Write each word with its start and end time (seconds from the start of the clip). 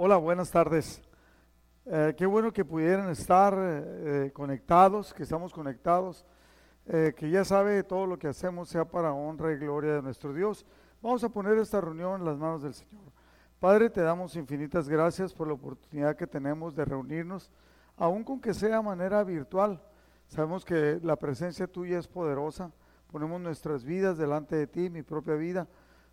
Hola, 0.00 0.16
buenas 0.16 0.52
tardes. 0.52 1.02
Eh, 1.84 2.14
qué 2.16 2.24
bueno 2.24 2.52
que 2.52 2.64
pudieran 2.64 3.10
estar 3.10 3.52
eh, 3.52 4.26
eh, 4.26 4.32
conectados, 4.32 5.12
que 5.12 5.24
estamos 5.24 5.52
conectados, 5.52 6.24
que 6.86 7.28
ya 7.28 7.44
sabe 7.44 7.82
todo 7.82 8.06
lo 8.06 8.16
que 8.16 8.28
hacemos 8.28 8.68
sea 8.68 8.84
para 8.84 9.12
honra 9.12 9.52
y 9.52 9.56
gloria 9.56 9.94
de 9.94 10.02
nuestro 10.02 10.32
Dios. 10.32 10.64
Vamos 11.02 11.24
a 11.24 11.28
poner 11.28 11.58
esta 11.58 11.80
reunión 11.80 12.20
en 12.20 12.26
las 12.26 12.38
manos 12.38 12.62
del 12.62 12.74
Señor. 12.74 13.12
Padre, 13.58 13.90
te 13.90 14.00
damos 14.00 14.36
infinitas 14.36 14.88
gracias 14.88 15.34
por 15.34 15.48
la 15.48 15.54
oportunidad 15.54 16.14
que 16.14 16.28
tenemos 16.28 16.76
de 16.76 16.84
reunirnos, 16.84 17.50
aun 17.96 18.22
con 18.22 18.40
que 18.40 18.54
sea 18.54 18.76
de 18.76 18.82
manera 18.84 19.24
virtual. 19.24 19.82
Sabemos 20.28 20.64
que 20.64 21.00
la 21.02 21.16
presencia 21.16 21.66
tuya 21.66 21.98
es 21.98 22.06
poderosa. 22.06 22.70
Ponemos 23.10 23.40
nuestras 23.40 23.82
vidas 23.82 24.16
delante 24.16 24.54
de 24.54 24.68
ti, 24.68 24.90
mi 24.90 25.02
propia 25.02 25.34
vida. 25.34 25.66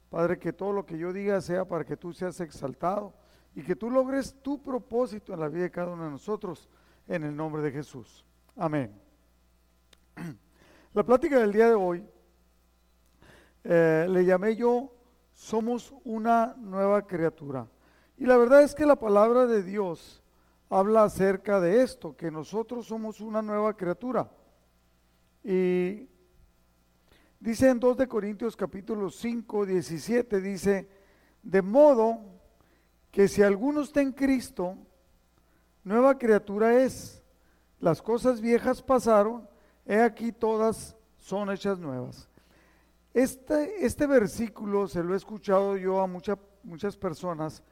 Padre, 0.10 0.40
que 0.40 0.54
todo 0.54 0.74
lo 0.74 0.88
que 0.88 0.98
yo 0.98 1.14
diga 1.14 1.40
sea 1.40 1.66
para 1.66 1.86
que 1.86 1.96
tú 1.96 2.14
seas 2.14 2.42
exaltado 2.42 3.14
y 3.56 3.64
que 3.64 3.76
tú 3.76 3.90
logres 3.90 4.36
tu 4.42 4.62
propósito 4.62 5.34
en 5.34 5.40
la 5.40 5.48
vida 5.48 5.64
de 5.64 5.72
cada 5.72 5.94
uno 5.94 6.04
de 6.04 6.12
nosotros, 6.12 6.70
en 7.08 7.24
el 7.24 7.36
nombre 7.36 7.62
de 7.62 7.72
Jesús. 7.72 8.26
Amén. 8.58 8.94
La 10.94 11.04
plática 11.04 11.40
del 11.40 11.54
día 11.54 11.70
de 11.70 11.74
hoy 11.74 12.06
eh, 13.64 14.08
le 14.10 14.26
llamé 14.26 14.56
yo 14.56 14.92
Somos 15.34 15.94
una 16.04 16.56
nueva 16.58 17.06
criatura. 17.06 17.68
Y 18.18 18.26
la 18.26 18.38
verdad 18.38 18.62
es 18.62 18.74
que 18.74 18.86
la 18.86 18.96
palabra 18.96 19.46
de 19.46 19.64
Dios 19.64 20.24
habla 20.70 21.04
acerca 21.04 21.60
de 21.60 21.82
esto, 21.82 22.16
que 22.16 22.32
nosotros 22.32 22.88
somos 22.88 23.20
una 23.20 23.42
nueva 23.42 23.76
criatura. 23.76 24.32
Y 25.44 26.08
dice 27.40 27.70
en 27.70 27.80
2 27.80 27.98
de 27.98 28.08
Corintios 28.08 28.56
capítulo 28.56 29.10
5, 29.10 29.66
17, 29.66 30.40
dice, 30.40 30.90
de 31.44 31.62
modo 31.62 32.35
que 33.16 33.30
si 33.30 33.42
alguno 33.42 33.80
está 33.80 34.02
en 34.02 34.12
Cristo, 34.12 34.76
nueva 35.86 36.18
criatura 36.18 36.84
es. 36.84 37.24
Las 37.80 38.02
cosas 38.02 38.42
viejas 38.42 38.82
pasaron, 38.82 39.48
he 39.86 40.02
aquí 40.02 40.34
todas 40.34 40.98
son 41.18 41.50
hechas 41.50 41.80
nuevas. 41.80 42.28
Este, 43.14 43.86
este 43.86 44.06
versículo 44.06 44.90
se 44.90 45.02
lo 45.02 45.14
he 45.14 45.18
escuchado 45.18 45.78
yo 45.78 46.02
a 46.02 46.08
mucha- 46.08 46.38
muchas 46.62 46.98
personas 46.98 47.64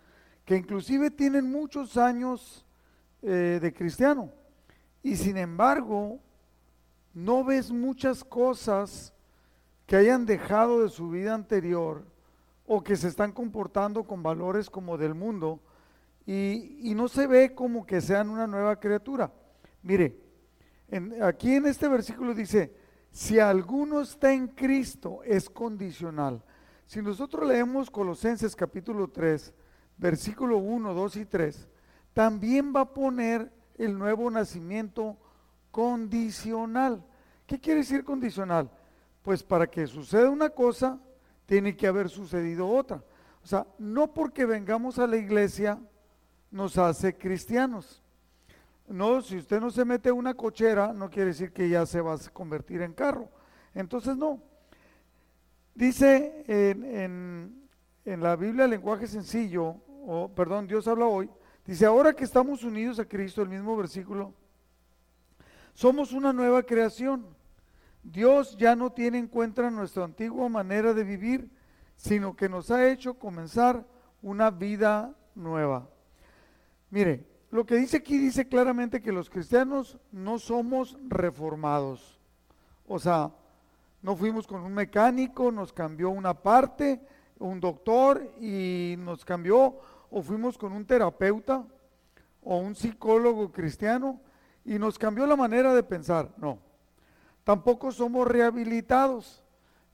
que 0.46 0.56
inclusive 0.56 1.12
tienen 1.12 1.52
muchos 1.52 1.98
años 1.98 2.66
eh, 3.22 3.60
de 3.62 3.74
cristiano 3.74 4.32
y 5.02 5.18
sin 5.18 5.36
embargo 5.36 6.20
no 7.14 7.44
ves 7.44 7.70
muchas 7.70 8.24
cosas 8.24 9.14
que 9.86 9.98
hayan 9.98 10.26
dejado 10.26 10.84
de 10.84 10.90
su 10.90 11.10
vida 11.10 11.34
anterior 11.34 12.06
o 12.66 12.84
que 12.84 12.96
se 12.96 13.08
están 13.08 13.32
comportando 13.32 14.04
con 14.06 14.24
valores 14.24 14.70
como 14.70 14.98
del 14.98 15.14
mundo 15.14 15.60
y, 16.26 16.90
y 16.90 16.96
no 16.96 17.08
se 17.08 17.28
ve 17.28 17.54
como 17.54 17.86
que 17.86 18.00
sean 18.02 18.30
una 18.30 18.48
nueva 18.48 18.80
criatura. 18.80 19.32
Mire, 19.82 20.18
en- 20.88 21.22
aquí 21.22 21.54
en 21.56 21.66
este 21.66 21.88
versículo 21.88 22.34
dice, 22.34 22.74
si 23.12 23.40
alguno 23.40 24.02
está 24.02 24.34
en 24.34 24.48
Cristo 24.48 25.22
es 25.24 25.50
condicional. 25.50 26.42
Si 26.86 27.02
nosotros 27.02 27.48
leemos 27.48 27.90
Colosenses 27.92 28.56
capítulo 28.56 29.08
3, 29.10 29.54
versículo 29.98 30.58
1, 30.58 30.94
2 30.94 31.16
y 31.18 31.26
3, 31.26 31.68
también 32.14 32.74
va 32.76 32.82
a 32.82 32.94
poner 32.94 33.52
el 33.78 33.98
nuevo 33.98 34.30
nacimiento 34.30 35.18
condicional. 35.72 37.04
¿Qué 37.46 37.60
quiere 37.60 37.82
decir 37.82 38.04
condicional? 38.04 38.70
Pues 39.22 39.44
para 39.44 39.68
que 39.68 39.88
suceda 39.88 40.30
una 40.30 40.50
cosa, 40.50 41.00
tiene 41.46 41.76
que 41.76 41.88
haber 41.88 42.10
sucedido 42.10 42.68
otra. 42.68 43.04
O 43.44 43.48
sea, 43.48 43.68
no 43.78 44.14
porque 44.14 44.46
vengamos 44.46 45.00
a 45.00 45.08
la 45.08 45.18
iglesia 45.18 45.80
nos 46.52 46.78
hace 46.78 47.18
cristianos. 47.18 48.02
No, 48.88 49.22
si 49.22 49.38
usted 49.38 49.60
no 49.60 49.70
se 49.72 49.86
mete 49.86 50.12
una 50.12 50.34
cochera, 50.34 50.94
no 50.94 51.10
quiere 51.10 51.30
decir 51.30 51.52
que 51.52 51.68
ya 51.70 51.86
se 51.86 52.02
va 52.02 52.14
a 52.14 52.18
convertir 52.32 52.82
en 52.82 52.94
carro. 52.94 53.30
Entonces, 53.74 54.16
no. 54.16 54.42
Dice 55.76 56.44
en, 56.48 56.84
en- 56.84 57.70
en 58.06 58.22
la 58.22 58.36
Biblia, 58.36 58.68
lenguaje 58.68 59.08
sencillo, 59.08 59.78
o 60.06 60.30
perdón, 60.36 60.68
Dios 60.68 60.88
habla 60.90 61.06
hoy, 61.06 61.30
dice, 61.66 61.86
ahora 61.86 62.14
que 62.14 62.26
estamos 62.26 62.64
unidos 62.64 63.00
a 63.00 63.06
Cristo, 63.06 63.42
el 63.42 63.48
mismo 63.50 63.76
versículo, 63.78 64.34
somos 65.74 66.12
una 66.12 66.34
nueva 66.34 66.62
creación. 66.64 67.26
Dios 68.04 68.58
ya 68.58 68.76
no 68.76 68.92
tiene 68.92 69.18
en 69.18 69.28
cuenta 69.28 69.70
nuestra 69.72 70.04
antigua 70.04 70.50
manera 70.50 70.94
de 70.94 71.04
vivir, 71.04 71.50
sino 71.96 72.36
que 72.36 72.50
nos 72.50 72.70
ha 72.70 72.90
hecho 72.90 73.14
comenzar 73.16 73.86
una 74.22 74.52
vida 74.52 75.16
nueva. 75.36 75.90
Mire, 76.90 77.26
lo 77.50 77.66
que 77.66 77.76
dice 77.76 77.98
aquí 77.98 78.18
dice 78.18 78.48
claramente 78.48 79.02
que 79.02 79.12
los 79.12 79.30
cristianos 79.30 79.98
no 80.12 80.38
somos 80.40 80.98
reformados. 81.08 82.20
O 82.88 83.00
sea, 83.00 83.32
no 84.02 84.16
fuimos 84.16 84.48
con 84.48 84.62
un 84.62 84.74
mecánico, 84.74 85.52
nos 85.52 85.72
cambió 85.72 86.10
una 86.10 86.34
parte, 86.34 87.00
un 87.40 87.60
doctor 87.60 88.22
y 88.42 88.96
nos 89.00 89.24
cambió, 89.24 89.80
o 90.12 90.22
fuimos 90.22 90.58
con 90.58 90.74
un 90.74 90.86
terapeuta 90.86 91.66
o 92.44 92.58
un 92.58 92.76
psicólogo 92.76 93.52
cristiano 93.52 94.20
y 94.66 94.78
nos 94.78 95.00
cambió 95.00 95.26
la 95.26 95.36
manera 95.36 95.74
de 95.74 95.84
pensar. 95.84 96.30
No, 96.38 96.60
tampoco 97.44 97.92
somos 97.92 98.28
rehabilitados. 98.28 99.44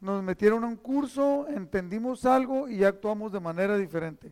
Nos 0.02 0.24
metieron 0.24 0.64
a 0.64 0.68
un 0.68 0.78
curso, 0.78 1.48
entendimos 1.50 2.26
algo 2.26 2.70
y 2.70 2.84
actuamos 2.84 3.32
de 3.32 3.40
manera 3.40 3.78
diferente. 3.78 4.32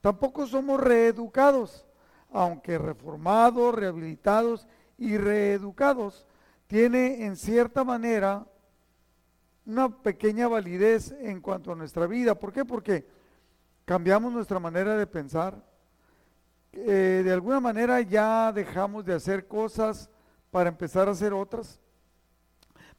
Tampoco 0.00 0.46
somos 0.46 0.80
reeducados, 0.80 1.86
aunque 2.32 2.78
reformados, 2.78 3.74
rehabilitados 3.74 4.68
y 4.98 5.16
reeducados, 5.16 6.26
tiene 6.66 7.24
en 7.24 7.36
cierta 7.36 7.82
manera 7.82 8.46
una 9.66 9.88
pequeña 9.88 10.48
validez 10.48 11.12
en 11.12 11.40
cuanto 11.40 11.72
a 11.72 11.76
nuestra 11.76 12.06
vida. 12.06 12.34
¿Por 12.34 12.52
qué? 12.52 12.64
Porque 12.64 13.06
cambiamos 13.84 14.32
nuestra 14.32 14.58
manera 14.58 14.96
de 14.96 15.06
pensar. 15.06 15.64
Eh, 16.72 17.22
de 17.24 17.32
alguna 17.32 17.58
manera 17.58 18.00
ya 18.00 18.52
dejamos 18.52 19.04
de 19.04 19.14
hacer 19.14 19.48
cosas 19.48 20.08
para 20.50 20.68
empezar 20.68 21.08
a 21.08 21.12
hacer 21.12 21.32
otras. 21.32 21.80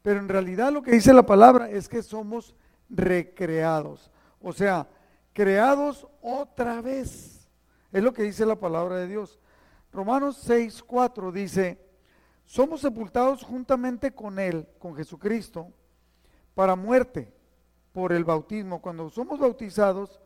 Pero 0.02 0.20
en 0.20 0.30
realidad 0.30 0.72
lo 0.72 0.82
que 0.82 0.92
dice 0.92 1.14
la 1.14 1.26
palabra 1.26 1.70
es 1.70 1.88
que 1.88 2.02
somos 2.02 2.56
recreados. 2.90 4.12
O 4.42 4.52
sea, 4.54 4.88
creados 5.34 6.08
otra 6.22 6.82
vez. 6.82 7.48
Es 7.92 8.04
lo 8.04 8.14
que 8.14 8.24
dice 8.24 8.46
la 8.46 8.56
palabra 8.56 8.96
de 8.98 9.08
Dios. 9.08 9.40
Romanos 9.92 10.38
6, 10.44 10.84
4 10.84 11.32
dice, 11.32 11.78
somos 12.46 12.82
sepultados 12.82 13.44
juntamente 13.44 14.12
con 14.12 14.40
Él, 14.40 14.68
con 14.80 14.96
Jesucristo, 14.96 15.72
para 16.56 16.76
muerte 16.76 17.34
por 17.92 18.14
el 18.14 18.24
bautismo. 18.24 18.82
Cuando 18.82 19.10
somos 19.10 19.40
bautizados, 19.40 20.22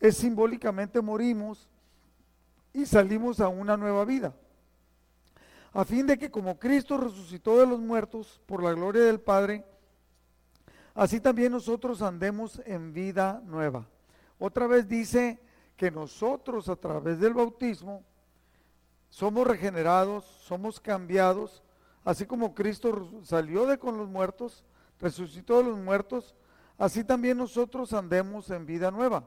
es 0.00 0.16
simbólicamente 0.16 1.00
morimos 1.00 1.68
y 2.72 2.86
salimos 2.86 3.40
a 3.40 3.48
una 3.48 3.76
nueva 3.76 4.04
vida. 4.04 4.34
A 5.74 5.84
fin 5.84 6.06
de 6.06 6.16
que 6.16 6.30
como 6.30 6.56
Cristo 6.56 6.96
resucitó 6.96 7.58
de 7.58 7.66
los 7.66 7.80
muertos 7.80 8.40
por 8.46 8.62
la 8.62 8.72
gloria 8.72 9.02
del 9.02 9.20
Padre, 9.20 9.64
así 10.94 11.20
también 11.20 11.50
nosotros 11.50 12.00
andemos 12.00 12.62
en 12.64 12.92
vida 12.92 13.42
nueva. 13.44 13.84
Otra 14.38 14.68
vez 14.68 14.86
dice 14.86 15.40
que 15.76 15.90
nosotros 15.90 16.68
a 16.68 16.76
través 16.76 17.18
del 17.18 17.34
bautismo 17.34 18.04
somos 19.10 19.46
regenerados, 19.46 20.24
somos 20.24 20.78
cambiados, 20.78 21.64
así 22.04 22.24
como 22.24 22.54
Cristo 22.54 23.10
salió 23.24 23.66
de 23.66 23.76
con 23.76 23.98
los 23.98 24.08
muertos, 24.08 24.64
resucitó 25.00 25.58
de 25.58 25.70
los 25.70 25.78
muertos, 25.78 26.36
así 26.78 27.02
también 27.02 27.36
nosotros 27.36 27.92
andemos 27.92 28.48
en 28.50 28.64
vida 28.64 28.92
nueva. 28.92 29.24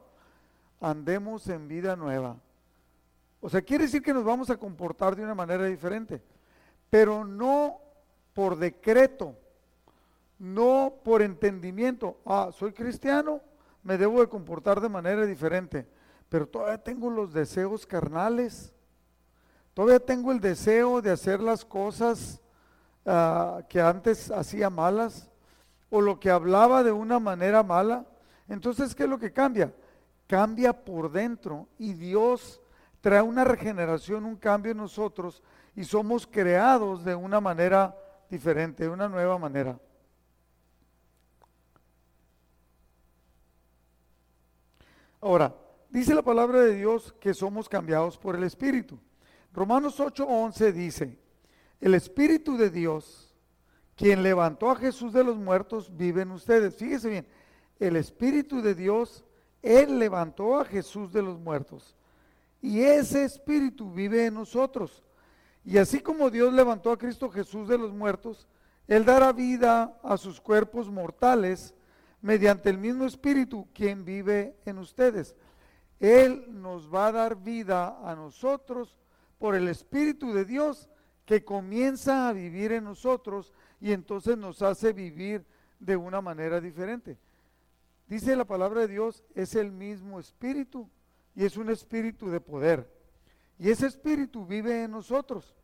Andemos 0.80 1.46
en 1.48 1.68
vida 1.68 1.94
nueva. 1.94 2.36
O 3.40 3.48
sea, 3.50 3.60
quiere 3.62 3.84
decir 3.84 4.02
que 4.02 4.14
nos 4.14 4.24
vamos 4.24 4.48
a 4.50 4.56
comportar 4.56 5.14
de 5.14 5.24
una 5.24 5.34
manera 5.34 5.64
diferente, 5.66 6.22
pero 6.90 7.24
no 7.24 7.80
por 8.32 8.56
decreto, 8.56 9.34
no 10.38 10.94
por 11.02 11.22
entendimiento. 11.22 12.18
Ah, 12.24 12.50
soy 12.56 12.72
cristiano, 12.72 13.40
me 13.82 13.98
debo 13.98 14.20
de 14.20 14.28
comportar 14.28 14.80
de 14.80 14.88
manera 14.88 15.26
diferente, 15.26 15.86
pero 16.28 16.46
todavía 16.46 16.78
tengo 16.78 17.10
los 17.10 17.32
deseos 17.32 17.86
carnales, 17.86 18.72
todavía 19.74 20.00
tengo 20.00 20.32
el 20.32 20.40
deseo 20.40 21.02
de 21.02 21.10
hacer 21.10 21.40
las 21.40 21.64
cosas 21.64 22.40
ah, 23.04 23.62
que 23.68 23.80
antes 23.80 24.30
hacía 24.30 24.70
malas, 24.70 25.28
o 25.90 26.00
lo 26.00 26.20
que 26.20 26.30
hablaba 26.30 26.82
de 26.82 26.92
una 26.92 27.18
manera 27.18 27.62
mala. 27.62 28.06
Entonces, 28.48 28.94
¿qué 28.94 29.04
es 29.04 29.08
lo 29.08 29.18
que 29.18 29.32
cambia? 29.32 29.74
Cambia 30.26 30.72
por 30.72 31.10
dentro 31.10 31.68
y 31.78 31.94
Dios 31.94 32.60
trae 33.00 33.22
una 33.22 33.44
regeneración, 33.44 34.24
un 34.24 34.36
cambio 34.36 34.72
en 34.72 34.78
nosotros 34.78 35.42
y 35.78 35.84
somos 35.84 36.26
creados 36.26 37.04
de 37.04 37.14
una 37.14 37.40
manera 37.40 37.96
diferente, 38.28 38.82
de 38.82 38.88
una 38.88 39.08
nueva 39.08 39.38
manera. 39.38 39.78
Ahora, 45.20 45.54
dice 45.88 46.16
la 46.16 46.22
palabra 46.22 46.62
de 46.62 46.74
Dios 46.74 47.14
que 47.20 47.32
somos 47.32 47.68
cambiados 47.68 48.18
por 48.18 48.34
el 48.34 48.42
Espíritu. 48.42 48.98
Romanos 49.52 50.00
8:11 50.00 50.72
dice, 50.72 51.16
el 51.80 51.94
Espíritu 51.94 52.56
de 52.56 52.70
Dios, 52.70 53.32
quien 53.94 54.24
levantó 54.24 54.72
a 54.72 54.76
Jesús 54.76 55.12
de 55.12 55.22
los 55.22 55.36
muertos, 55.36 55.96
vive 55.96 56.22
en 56.22 56.32
ustedes. 56.32 56.74
Fíjese 56.74 57.08
bien, 57.08 57.26
el 57.78 57.94
Espíritu 57.94 58.62
de 58.62 58.74
Dios, 58.74 59.24
Él 59.62 60.00
levantó 60.00 60.58
a 60.58 60.64
Jesús 60.64 61.12
de 61.12 61.22
los 61.22 61.38
muertos. 61.38 61.94
Y 62.60 62.80
ese 62.80 63.22
Espíritu 63.22 63.92
vive 63.92 64.26
en 64.26 64.34
nosotros. 64.34 65.04
Y 65.64 65.78
así 65.78 66.00
como 66.00 66.30
Dios 66.30 66.52
levantó 66.52 66.90
a 66.90 66.98
Cristo 66.98 67.30
Jesús 67.30 67.68
de 67.68 67.78
los 67.78 67.92
muertos, 67.92 68.48
Él 68.86 69.04
dará 69.04 69.32
vida 69.32 69.98
a 70.02 70.16
sus 70.16 70.40
cuerpos 70.40 70.90
mortales 70.90 71.74
mediante 72.22 72.70
el 72.70 72.78
mismo 72.78 73.04
Espíritu 73.04 73.68
quien 73.72 74.04
vive 74.04 74.56
en 74.64 74.78
ustedes. 74.78 75.36
Él 76.00 76.46
nos 76.48 76.92
va 76.92 77.08
a 77.08 77.12
dar 77.12 77.36
vida 77.36 77.98
a 78.08 78.14
nosotros 78.14 78.96
por 79.38 79.54
el 79.54 79.68
Espíritu 79.68 80.32
de 80.32 80.44
Dios 80.44 80.88
que 81.24 81.44
comienza 81.44 82.28
a 82.28 82.32
vivir 82.32 82.72
en 82.72 82.84
nosotros 82.84 83.52
y 83.80 83.92
entonces 83.92 84.38
nos 84.38 84.62
hace 84.62 84.92
vivir 84.92 85.44
de 85.78 85.96
una 85.96 86.20
manera 86.20 86.60
diferente. 86.60 87.18
Dice 88.06 88.34
la 88.34 88.46
palabra 88.46 88.82
de 88.82 88.88
Dios, 88.88 89.22
es 89.34 89.54
el 89.54 89.70
mismo 89.70 90.18
Espíritu 90.18 90.88
y 91.34 91.44
es 91.44 91.56
un 91.56 91.70
Espíritu 91.70 92.30
de 92.30 92.40
poder. 92.40 92.90
Y 93.58 93.70
ese 93.70 93.86
Espíritu 93.86 94.46
vive 94.46 94.84
en 94.84 94.92
nosotros. 94.92 95.54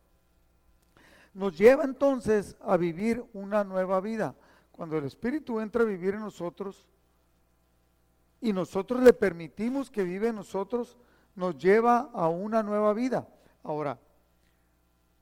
Nos 1.32 1.56
lleva 1.56 1.85
entonces 1.85 2.56
a 2.61 2.76
vivir 2.76 3.25
una 3.32 3.64
nueva 3.64 4.00
vida. 4.00 4.35
Cuando 4.73 4.99
el 4.99 5.05
Espíritu 5.05 5.61
entra 5.61 5.82
a 5.82 5.87
vivir 5.87 6.14
en 6.14 6.20
nosotros 6.20 6.87
y 8.41 8.52
nosotros 8.52 9.02
le 9.02 9.12
permitimos 9.12 9.91
que 9.91 10.02
vive 10.02 10.29
en 10.29 10.37
nosotros, 10.37 10.96
nos 11.37 11.56
lleva 11.56 12.11
a 12.12 12.29
una 12.29 12.62
nueva 12.62 12.93
vida. 12.93 13.29
Ahora, 13.62 13.99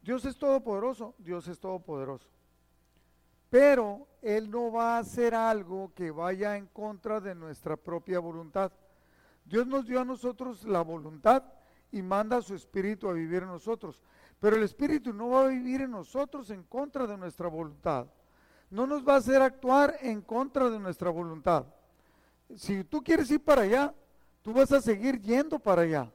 Dios 0.03 0.25
es 0.25 0.37
todopoderoso, 0.37 1.15
Dios 1.19 1.47
es 1.49 1.61
todopoderoso. 1.61 2.29
Pero 3.51 4.07
Él 4.23 4.51
no 4.51 4.73
va 4.73 4.97
a 4.97 5.01
hacer 5.01 5.35
algo 5.35 5.93
que 5.95 6.11
vaya 6.11 6.57
en 6.57 6.67
contra 6.67 7.21
de 7.21 7.35
nuestra 7.35 7.77
propia 7.77 8.19
voluntad. 8.19 8.73
Dios 9.45 9.67
nos 9.67 9.87
dio 9.87 10.01
a 10.01 10.05
nosotros 10.05 10.65
la 10.65 10.81
voluntad 10.81 11.45
y 11.93 12.03
manda 12.03 12.39
a 12.39 12.43
su 12.43 12.55
Espíritu 12.55 13.09
a 13.09 13.13
vivir 13.13 13.43
en 13.43 13.49
nosotros. 13.49 14.01
Pero 14.41 14.57
el 14.57 14.65
Espíritu 14.65 15.13
no 15.13 15.29
va 15.31 15.45
a 15.45 15.49
vivir 15.49 15.83
en 15.83 15.93
nosotros 15.93 16.51
en 16.51 16.65
contra 16.65 17.07
de 17.07 17.17
nuestra 17.17 17.49
voluntad 17.49 18.09
no 18.73 18.87
nos 18.87 19.07
va 19.07 19.15
a 19.15 19.19
hacer 19.19 19.43
actuar 19.43 19.99
en 20.01 20.23
contra 20.23 20.71
de 20.71 20.81
nuestra 20.81 21.11
voluntad. 21.11 21.67
Si 22.57 22.83
tú 22.85 23.03
quieres 23.03 23.31
ir 23.31 23.45
para 23.45 23.63
allá, 23.63 23.95
tú 24.41 24.55
vas 24.55 24.73
a 24.73 24.81
seguir 24.81 25.21
yendo 25.21 25.59
para 25.59 25.83
allá. 25.83 26.11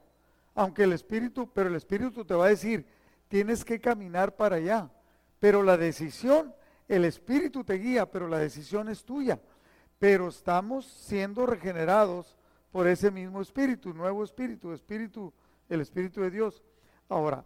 Aunque 0.56 0.82
el 0.82 0.92
Espíritu, 0.92 1.48
pero 1.52 1.68
el 1.68 1.76
Espíritu 1.76 2.24
te 2.24 2.34
va 2.34 2.46
a 2.46 2.48
decir, 2.48 2.84
tienes 3.28 3.64
que 3.64 3.80
caminar 3.80 4.34
para 4.34 4.56
allá. 4.56 4.90
Pero 5.38 5.62
la 5.62 5.76
decisión, 5.76 6.52
el 6.88 7.04
Espíritu 7.04 7.62
te 7.62 7.74
guía, 7.74 8.10
pero 8.10 8.26
la 8.26 8.38
decisión 8.38 8.88
es 8.88 9.04
tuya. 9.04 9.40
Pero 10.00 10.26
estamos 10.26 10.84
siendo 10.84 11.46
regenerados 11.46 12.36
por 12.72 12.88
ese 12.88 13.12
mismo 13.12 13.40
Espíritu, 13.40 13.94
nuevo 13.94 14.24
Espíritu, 14.24 14.72
Espíritu, 14.72 15.32
el 15.68 15.80
Espíritu 15.80 16.20
de 16.20 16.30
Dios. 16.30 16.62
Ahora, 17.08 17.44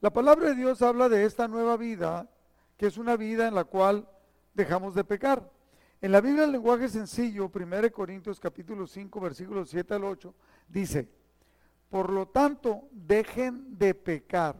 la 0.00 0.10
palabra 0.10 0.48
de 0.48 0.54
Dios 0.54 0.82
habla 0.82 1.08
de 1.08 1.24
esta 1.24 1.48
nueva 1.48 1.76
vida, 1.76 2.28
que 2.76 2.86
es 2.86 2.98
una 2.98 3.16
vida 3.16 3.48
en 3.48 3.54
la 3.54 3.64
cual 3.64 4.08
dejamos 4.54 4.94
de 4.94 5.04
pecar. 5.04 5.50
En 6.00 6.12
la 6.12 6.20
Biblia, 6.20 6.44
el 6.44 6.52
lenguaje 6.52 6.88
sencillo, 6.88 7.50
1 7.52 7.92
Corintios 7.92 8.38
capítulo 8.38 8.86
5, 8.86 9.20
versículos 9.20 9.70
7 9.70 9.94
al 9.94 10.04
8, 10.04 10.34
dice, 10.68 11.08
por 11.88 12.10
lo 12.10 12.28
tanto, 12.28 12.88
dejen 12.92 13.76
de 13.76 13.94
pecar. 13.94 14.56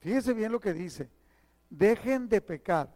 Fíjese 0.00 0.32
bien 0.32 0.50
lo 0.50 0.60
que 0.60 0.72
dice, 0.72 1.10
dejen 1.70 2.28
de 2.28 2.40
pecar. 2.40 2.92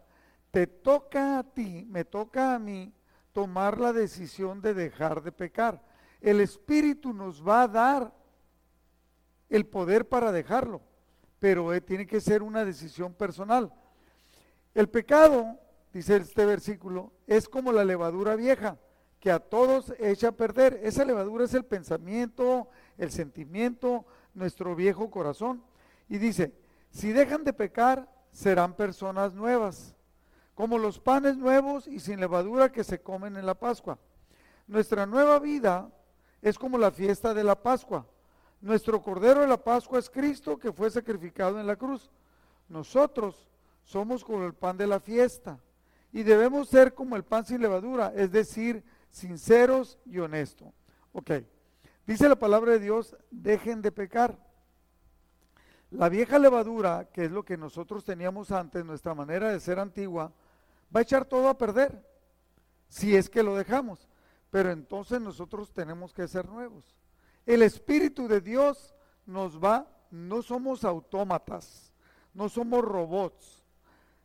Te 0.51 0.67
toca 0.67 1.39
a 1.39 1.45
ti, 1.45 1.87
me 1.89 2.05
toca 2.05 2.55
a 2.55 2.59
mí 2.59 2.93
tomar 3.33 3.79
la 3.79 3.93
decisión 3.93 4.61
de 4.61 4.75
dejar 4.75 5.23
de 5.23 5.31
pecar. 5.31 5.81
El 6.21 6.41
Espíritu 6.41 7.13
nos 7.13 7.47
va 7.47 7.63
a 7.63 7.69
dar 7.69 8.15
el 9.49 9.67
poder 9.67 10.09
para 10.09 10.33
dejarlo, 10.33 10.81
pero 11.39 11.73
eh, 11.73 11.81
tiene 11.81 12.07
que 12.07 12.21
ser 12.21 12.43
una 12.43 12.65
decisión 12.65 13.15
personal. 13.15 13.73
El 14.75 14.89
pecado 14.89 15.59
dice 15.93 16.17
este 16.17 16.45
versículo, 16.45 17.13
es 17.27 17.49
como 17.49 17.73
la 17.73 17.85
levadura 17.85 18.37
vieja, 18.37 18.79
que 19.21 19.31
a 19.31 19.39
todos 19.39 19.95
echa 19.99 20.29
a 20.29 20.33
perder. 20.33 20.81
Esa 20.83 21.05
levadura 21.05 21.45
es 21.45 21.55
el 21.55 21.65
pensamiento, 21.65 22.69
el 22.99 23.11
sentimiento, 23.11 24.05
nuestro 24.35 24.75
viejo 24.75 25.11
corazón. 25.11 25.63
Y 26.09 26.19
dice, 26.19 26.53
si 26.91 27.13
dejan 27.13 27.45
de 27.45 27.53
pecar, 27.53 28.09
serán 28.31 28.75
personas 28.75 29.33
nuevas, 29.33 29.95
como 30.55 30.77
los 30.77 31.01
panes 31.01 31.37
nuevos 31.39 31.89
y 31.89 32.01
sin 32.01 32.21
levadura 32.21 32.71
que 32.71 32.85
se 32.85 33.01
comen 33.01 33.37
en 33.37 33.47
la 33.47 33.55
Pascua. 33.55 33.99
Nuestra 34.67 35.07
nueva 35.07 35.39
vida 35.39 35.91
es 36.43 36.59
como 36.59 36.77
la 36.77 36.91
fiesta 36.91 37.33
de 37.33 37.45
la 37.45 37.61
Pascua. 37.63 38.07
Nuestro 38.67 39.01
Cordero 39.01 39.43
de 39.43 39.47
la 39.47 39.63
Pascua 39.63 40.01
es 40.01 40.11
Cristo 40.11 40.59
que 40.59 40.73
fue 40.73 40.91
sacrificado 40.91 41.61
en 41.61 41.69
la 41.69 41.77
cruz. 41.77 42.11
Nosotros 42.69 43.49
somos 43.85 44.25
como 44.25 44.45
el 44.45 44.55
pan 44.55 44.77
de 44.77 44.89
la 44.89 44.99
fiesta 44.99 45.61
y 46.13 46.25
debemos 46.25 46.69
ser 46.69 46.93
como 46.93 47.15
el 47.15 47.23
pan 47.23 47.47
sin 47.47 47.61
levadura, 47.61 48.13
es 48.17 48.33
decir, 48.33 48.83
sinceros 49.09 50.01
y 50.05 50.19
honestos. 50.19 50.67
Ok, 51.13 51.31
dice 52.09 52.29
la 52.29 52.35
palabra 52.35 52.73
de 52.73 52.81
Dios, 52.81 53.17
dejen 53.31 53.83
de 53.83 53.93
pecar. 53.93 54.37
La 55.93 56.09
vieja 56.09 56.37
levadura, 56.41 57.09
que 57.13 57.27
es 57.27 57.31
lo 57.31 57.45
que 57.45 57.57
nosotros 57.57 58.05
teníamos 58.05 58.51
antes, 58.51 58.85
nuestra 58.85 59.15
manera 59.15 59.53
de 59.53 59.61
ser 59.61 59.79
antigua, 59.79 60.33
va 60.95 60.99
a 60.99 61.03
echar 61.05 61.25
todo 61.25 61.49
a 61.49 61.57
perder, 61.57 62.05
si 62.89 63.15
es 63.15 63.31
que 63.31 63.45
lo 63.45 63.55
dejamos. 63.55 64.09
Pero 64.51 64.73
entonces 64.73 65.21
nosotros 65.21 65.73
tenemos 65.73 66.13
que 66.13 66.27
ser 66.27 66.49
nuevos. 66.49 66.97
El 67.47 67.63
Espíritu 67.63 68.27
de 68.27 68.41
Dios 68.41 68.93
nos 69.25 69.63
va, 69.63 69.89
no 70.11 70.43
somos 70.43 70.85
autómatas, 70.85 71.93
no 72.35 72.49
somos 72.49 72.85
robots, 72.85 73.65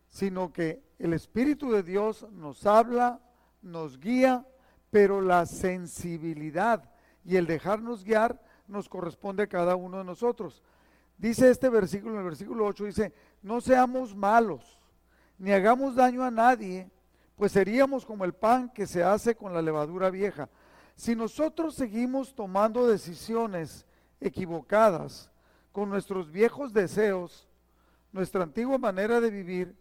sino 0.09 0.51
que 0.51 0.83
el 0.97 1.13
Espíritu 1.13 1.71
de 1.71 1.83
Dios 1.83 2.27
nos 2.31 2.65
habla, 2.65 3.21
nos 3.61 3.99
guía, 3.99 4.45
pero 4.89 5.21
la 5.21 5.45
sensibilidad 5.45 6.91
y 7.23 7.37
el 7.37 7.45
dejarnos 7.45 8.03
guiar 8.03 8.41
nos 8.67 8.89
corresponde 8.89 9.43
a 9.43 9.47
cada 9.47 9.75
uno 9.75 9.99
de 9.99 10.03
nosotros. 10.03 10.63
Dice 11.17 11.51
este 11.51 11.69
versículo, 11.69 12.13
en 12.15 12.19
el 12.19 12.25
versículo 12.25 12.65
8, 12.65 12.85
dice, 12.85 13.13
no 13.43 13.61
seamos 13.61 14.15
malos, 14.15 14.79
ni 15.37 15.51
hagamos 15.51 15.95
daño 15.95 16.23
a 16.23 16.31
nadie, 16.31 16.89
pues 17.35 17.51
seríamos 17.51 18.05
como 18.05 18.25
el 18.25 18.33
pan 18.33 18.69
que 18.69 18.87
se 18.87 19.03
hace 19.03 19.35
con 19.35 19.53
la 19.53 19.61
levadura 19.61 20.09
vieja. 20.09 20.49
Si 21.01 21.15
nosotros 21.15 21.73
seguimos 21.73 22.35
tomando 22.35 22.85
decisiones 22.85 23.87
equivocadas 24.19 25.31
con 25.71 25.89
nuestros 25.89 26.31
viejos 26.31 26.73
deseos, 26.73 27.47
nuestra 28.11 28.43
antigua 28.43 28.77
manera 28.77 29.19
de 29.19 29.31
vivir, 29.31 29.75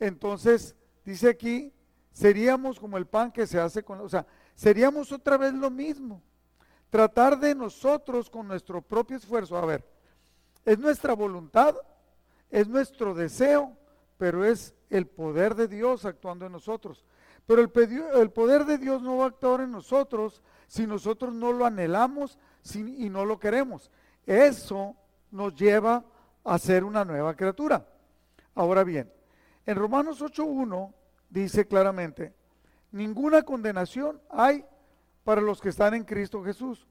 entonces 0.00 0.74
dice 1.04 1.28
aquí, 1.28 1.70
seríamos 2.12 2.80
como 2.80 2.96
el 2.96 3.04
pan 3.04 3.30
que 3.30 3.46
se 3.46 3.60
hace 3.60 3.82
con, 3.82 4.00
o 4.00 4.08
sea, 4.08 4.26
seríamos 4.54 5.12
otra 5.12 5.36
vez 5.36 5.52
lo 5.52 5.68
mismo. 5.68 6.22
Tratar 6.88 7.38
de 7.38 7.54
nosotros 7.54 8.30
con 8.30 8.48
nuestro 8.48 8.80
propio 8.80 9.18
esfuerzo, 9.18 9.58
a 9.58 9.66
ver, 9.66 9.84
es 10.64 10.78
nuestra 10.78 11.12
voluntad, 11.12 11.76
es 12.48 12.66
nuestro 12.68 13.12
deseo, 13.12 13.76
pero 14.16 14.42
es 14.46 14.74
el 14.88 15.06
poder 15.06 15.56
de 15.56 15.68
Dios 15.68 16.06
actuando 16.06 16.46
en 16.46 16.52
nosotros. 16.52 17.04
Pero 17.46 17.60
el, 17.60 18.30
poder 18.30 18.64
de 18.64 18.78
Dios 18.78 19.02
no 19.02 19.18
va 19.18 19.24
a 19.24 19.28
actuar 19.28 19.60
en 19.60 19.70
nosotros 19.70 20.42
si 20.66 20.86
nosotros 20.86 21.34
no 21.34 21.52
lo 21.52 21.66
anhelamos 21.66 22.38
y 22.74 23.10
no 23.10 23.24
lo 23.24 23.38
queremos. 23.38 23.90
Eso 24.24 24.96
nos 25.30 25.54
lleva 25.54 26.04
a 26.42 26.58
ser 26.58 26.84
una 26.84 27.04
nueva 27.04 27.34
criatura. 27.36 27.86
Ahora 28.54 28.82
bien, 28.82 29.12
en 29.66 29.76
Romanos 29.76 30.22
8.1 30.22 30.94
dice 31.28 31.66
claramente, 31.66 32.34
ninguna 32.92 33.42
condenación 33.42 34.22
hay 34.30 34.64
para 35.22 35.40
los 35.40 35.60
que 35.60 35.68
están 35.68 35.94
en 35.94 36.04
Cristo 36.04 36.42
Jesús. 36.42 36.86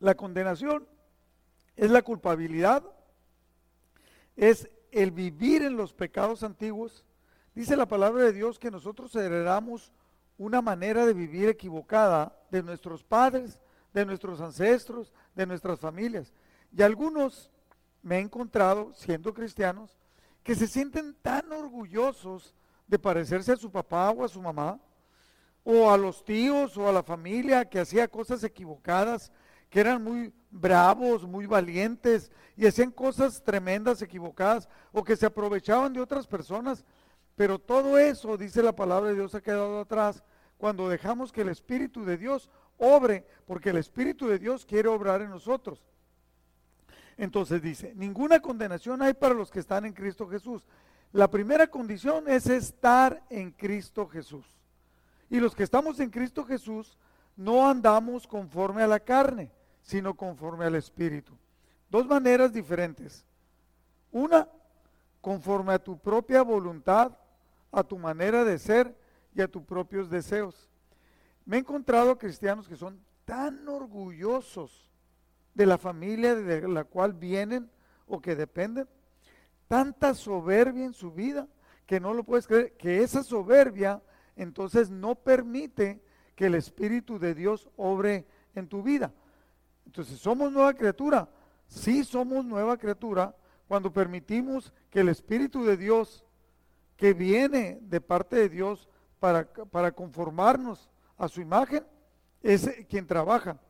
La 0.00 0.16
condenación 0.16 0.88
es 1.76 1.90
la 1.90 2.02
culpabilidad, 2.02 2.82
es 4.34 4.68
el 4.92 5.10
vivir 5.10 5.62
en 5.62 5.76
los 5.76 5.92
pecados 5.92 6.42
antiguos. 6.42 7.04
Dice 7.54 7.76
la 7.76 7.86
palabra 7.86 8.24
de 8.24 8.32
Dios 8.32 8.58
que 8.58 8.70
nosotros 8.70 9.14
heredamos 9.16 9.92
una 10.38 10.62
manera 10.62 11.04
de 11.04 11.14
vivir 11.14 11.48
equivocada 11.48 12.38
de 12.50 12.62
nuestros 12.62 13.02
padres, 13.02 13.58
de 13.92 14.04
nuestros 14.04 14.40
ancestros, 14.40 15.12
de 15.34 15.46
nuestras 15.46 15.80
familias. 15.80 16.32
Y 16.76 16.82
algunos 16.82 17.50
me 18.02 18.16
he 18.16 18.20
encontrado, 18.20 18.92
siendo 18.94 19.34
cristianos, 19.34 19.98
que 20.42 20.54
se 20.54 20.66
sienten 20.66 21.14
tan 21.22 21.52
orgullosos 21.52 22.54
de 22.86 22.98
parecerse 22.98 23.52
a 23.52 23.56
su 23.56 23.70
papá 23.70 24.10
o 24.10 24.24
a 24.24 24.28
su 24.28 24.40
mamá, 24.40 24.78
o 25.64 25.90
a 25.90 25.96
los 25.96 26.24
tíos 26.24 26.76
o 26.76 26.88
a 26.88 26.92
la 26.92 27.02
familia 27.02 27.64
que 27.64 27.78
hacía 27.80 28.08
cosas 28.08 28.42
equivocadas, 28.42 29.30
que 29.70 29.80
eran 29.80 30.02
muy 30.02 30.32
bravos, 30.52 31.26
muy 31.26 31.46
valientes 31.46 32.30
y 32.56 32.66
hacían 32.66 32.92
cosas 32.92 33.42
tremendas, 33.42 34.02
equivocadas, 34.02 34.68
o 34.92 35.02
que 35.02 35.16
se 35.16 35.26
aprovechaban 35.26 35.92
de 35.92 36.00
otras 36.00 36.26
personas. 36.26 36.84
Pero 37.34 37.58
todo 37.58 37.98
eso, 37.98 38.36
dice 38.36 38.62
la 38.62 38.76
palabra 38.76 39.08
de 39.08 39.16
Dios, 39.16 39.34
ha 39.34 39.40
quedado 39.40 39.80
atrás 39.80 40.22
cuando 40.58 40.88
dejamos 40.88 41.32
que 41.32 41.40
el 41.40 41.48
Espíritu 41.48 42.04
de 42.04 42.18
Dios 42.18 42.50
obre, 42.78 43.26
porque 43.46 43.70
el 43.70 43.78
Espíritu 43.78 44.28
de 44.28 44.38
Dios 44.38 44.64
quiere 44.64 44.88
obrar 44.88 45.22
en 45.22 45.30
nosotros. 45.30 45.82
Entonces 47.16 47.62
dice, 47.62 47.92
ninguna 47.96 48.40
condenación 48.40 49.02
hay 49.02 49.14
para 49.14 49.34
los 49.34 49.50
que 49.50 49.60
están 49.60 49.84
en 49.86 49.92
Cristo 49.92 50.28
Jesús. 50.28 50.66
La 51.12 51.28
primera 51.28 51.66
condición 51.66 52.28
es 52.28 52.46
estar 52.46 53.22
en 53.28 53.50
Cristo 53.50 54.06
Jesús. 54.06 54.46
Y 55.28 55.40
los 55.40 55.54
que 55.54 55.62
estamos 55.62 56.00
en 56.00 56.10
Cristo 56.10 56.44
Jesús 56.44 56.96
no 57.36 57.68
andamos 57.68 58.26
conforme 58.26 58.82
a 58.82 58.86
la 58.86 59.00
carne, 59.00 59.50
sino 59.82 60.14
conforme 60.14 60.64
al 60.64 60.76
Espíritu. 60.76 61.36
Dos 61.90 62.06
maneras 62.06 62.52
diferentes. 62.52 63.24
Una, 64.10 64.48
conforme 65.20 65.74
a 65.74 65.78
tu 65.78 65.98
propia 65.98 66.42
voluntad, 66.42 67.12
a 67.70 67.82
tu 67.82 67.98
manera 67.98 68.44
de 68.44 68.58
ser 68.58 68.96
y 69.34 69.40
a 69.40 69.48
tus 69.48 69.62
propios 69.62 70.08
deseos. 70.08 70.70
Me 71.44 71.56
he 71.56 71.60
encontrado 71.60 72.18
cristianos 72.18 72.68
que 72.68 72.76
son 72.76 73.00
tan 73.24 73.68
orgullosos 73.68 74.90
de 75.54 75.66
la 75.66 75.78
familia 75.78 76.34
de 76.34 76.66
la 76.68 76.84
cual 76.84 77.12
vienen 77.12 77.70
o 78.06 78.20
que 78.20 78.36
dependen, 78.36 78.88
tanta 79.68 80.14
soberbia 80.14 80.84
en 80.84 80.92
su 80.92 81.12
vida 81.12 81.48
que 81.86 82.00
no 82.00 82.14
lo 82.14 82.24
puedes 82.24 82.46
creer, 82.46 82.72
que 82.76 83.02
esa 83.02 83.22
soberbia 83.22 84.02
entonces 84.36 84.90
no 84.90 85.14
permite 85.14 86.02
que 86.34 86.46
el 86.46 86.54
Espíritu 86.54 87.18
de 87.18 87.34
Dios 87.34 87.68
obre 87.76 88.26
en 88.54 88.68
tu 88.68 88.82
vida. 88.82 89.12
Entonces, 89.92 90.20
¿somos 90.20 90.50
nueva 90.50 90.72
criatura? 90.72 91.28
Sí 91.66 92.02
somos 92.02 92.46
nueva 92.46 92.78
criatura 92.78 93.36
cuando 93.68 93.92
permitimos 93.92 94.72
que 94.88 95.00
el 95.00 95.10
Espíritu 95.10 95.66
de 95.66 95.76
Dios, 95.76 96.24
que 96.96 97.12
viene 97.12 97.78
de 97.82 98.00
parte 98.00 98.36
de 98.36 98.48
Dios 98.48 98.88
para, 99.20 99.52
para 99.52 99.92
conformarnos 99.92 100.88
a 101.18 101.28
su 101.28 101.42
imagen, 101.42 101.84
es 102.42 102.70
quien 102.88 103.06
trabaja. 103.06 103.60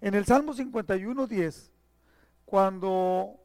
En 0.00 0.14
el 0.14 0.26
Salmo 0.26 0.52
51, 0.52 1.28
10, 1.28 1.70
cuando 2.44 3.38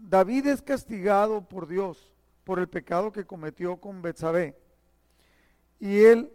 David 0.00 0.48
es 0.48 0.60
castigado 0.60 1.40
por 1.42 1.68
Dios 1.68 2.12
por 2.42 2.58
el 2.58 2.68
pecado 2.68 3.12
que 3.12 3.24
cometió 3.24 3.76
con 3.76 4.02
Betsabé, 4.02 4.58
y 5.78 6.00
él, 6.00 6.32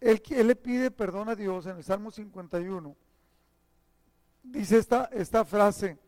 él, 0.00 0.22
él, 0.30 0.46
le 0.46 0.56
pide 0.56 0.90
perdón 0.90 1.28
a 1.28 1.34
Dios 1.34 1.66
en 1.66 1.76
el 1.76 1.84
Salmo 1.84 2.10
51, 2.10 2.96
dice 4.50 4.78
esta, 4.78 5.04
esta 5.12 5.44
frase, 5.44 5.98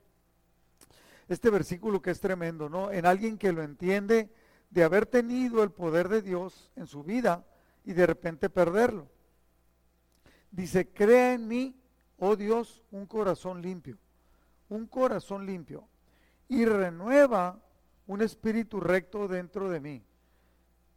este 1.29 1.51
versículo 1.51 2.03
que 2.03 2.11
es 2.11 2.21
tremendo, 2.21 2.69
¿no? 2.69 2.91
En 2.91 3.07
alguien 3.07 3.39
que 3.39 3.53
lo 3.53 3.63
entiende 3.63 4.31
de 4.71 4.85
haber 4.85 5.07
tenido 5.07 5.63
el 5.63 5.71
poder 5.71 6.09
de 6.09 6.23
Dios 6.23 6.71
en 6.77 6.87
su 6.87 7.03
vida 7.03 7.45
y 7.85 7.93
de 7.93 8.07
repente 8.07 8.51
perderlo. 8.51 9.09
Dice, 10.51 10.89
crea 10.89 11.35
en 11.35 11.47
mí, 11.47 11.77
oh 12.19 12.37
Dios, 12.37 12.83
un 12.91 13.07
corazón 13.07 13.63
limpio, 13.63 13.99
un 14.69 14.87
corazón 14.87 15.47
limpio, 15.47 15.89
y 16.49 16.65
renueva 16.65 17.61
un 18.07 18.23
espíritu 18.23 18.81
recto 18.81 19.29
dentro 19.29 19.71
de 19.71 19.81
mí. 19.81 20.03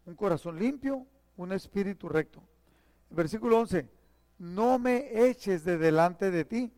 Un 0.05 0.15
corazón 0.15 0.57
limpio, 0.57 1.05
un 1.37 1.51
espíritu 1.51 2.09
recto. 2.09 2.41
Versículo 3.11 3.59
11, 3.59 3.87
no 4.39 4.79
me 4.79 5.27
eches 5.29 5.63
de 5.63 5.77
delante 5.77 6.31
de 6.31 6.45
ti 6.45 6.73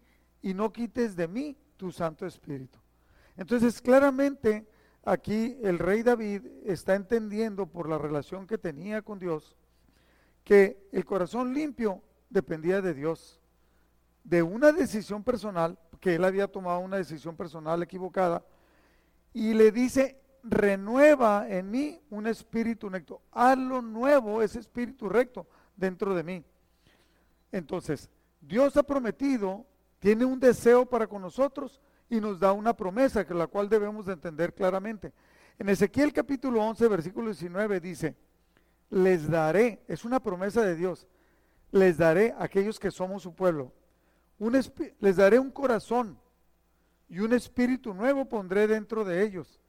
y 0.46 0.54
no 0.54 0.72
quites 0.72 1.16
de 1.16 1.28
mí 1.28 1.58
tu 1.76 1.92
Santo 1.92 2.24
Espíritu. 2.28 2.78
Entonces, 3.36 3.82
claramente 3.82 4.68
aquí 5.04 5.58
el 5.64 5.80
rey 5.80 6.04
David 6.04 6.46
está 6.66 6.94
entendiendo 6.94 7.66
por 7.66 7.90
la 7.90 7.98
relación 7.98 8.46
que 8.46 8.60
tenía 8.60 9.02
con 9.02 9.18
Dios 9.18 9.56
que 10.44 10.88
el 10.92 11.04
corazón 11.04 11.52
limpio 11.52 12.04
dependía 12.30 12.80
de 12.80 12.94
Dios, 12.94 13.42
de 14.24 14.44
una 14.44 14.72
decisión 14.72 15.24
personal, 15.24 15.80
que 16.00 16.14
él 16.14 16.24
había 16.24 16.48
tomado 16.48 16.80
una 16.82 16.98
decisión 16.98 17.36
personal 17.36 17.82
equivocada, 17.82 18.46
y 19.34 19.56
le 19.56 19.72
dice, 19.72 20.22
renueva 20.44 21.50
en 21.50 21.72
mí 21.72 22.00
un 22.12 22.28
espíritu 22.28 22.88
recto, 22.88 23.24
hazlo 23.32 23.82
nuevo 23.82 24.44
ese 24.44 24.60
espíritu 24.60 25.10
recto 25.10 25.48
dentro 25.76 26.14
de 26.14 26.22
mí. 26.22 26.46
Entonces, 27.52 28.12
Dios 28.40 28.78
ha 28.78 28.84
prometido 28.84 29.66
tiene 30.06 30.24
un 30.24 30.40
deseo 30.40 30.86
para 30.86 31.08
con 31.08 31.24
nosotros 31.24 31.82
y 32.12 32.22
nos 32.22 32.40
da 32.40 32.52
una 32.52 32.78
promesa, 32.78 33.26
que 33.26 33.34
la 33.34 33.48
cual 33.48 33.68
debemos 33.68 34.06
de 34.06 34.14
entender 34.14 34.54
claramente. 34.54 35.12
En 35.58 35.68
Ezequiel 35.68 36.14
capítulo 36.14 36.62
11, 36.64 36.88
versículo 36.90 37.30
19 37.30 37.80
dice, 37.80 38.16
les 38.92 39.28
daré, 39.28 39.82
es 39.88 40.06
una 40.06 40.20
promesa 40.20 40.62
de 40.62 40.76
Dios, 40.76 41.08
les 41.72 41.98
daré 41.98 42.36
a 42.38 42.44
aquellos 42.44 42.80
que 42.80 42.92
somos 42.92 43.24
su 43.24 43.34
pueblo, 43.34 43.74
un 44.38 44.54
les 45.00 45.16
daré 45.16 45.40
un 45.40 45.50
corazón 45.50 46.20
y 47.10 47.18
un 47.18 47.34
espíritu 47.34 47.96
nuevo 47.96 48.26
pondré 48.26 48.68
dentro 48.68 49.06
de 49.06 49.24
ellos. 49.24 49.60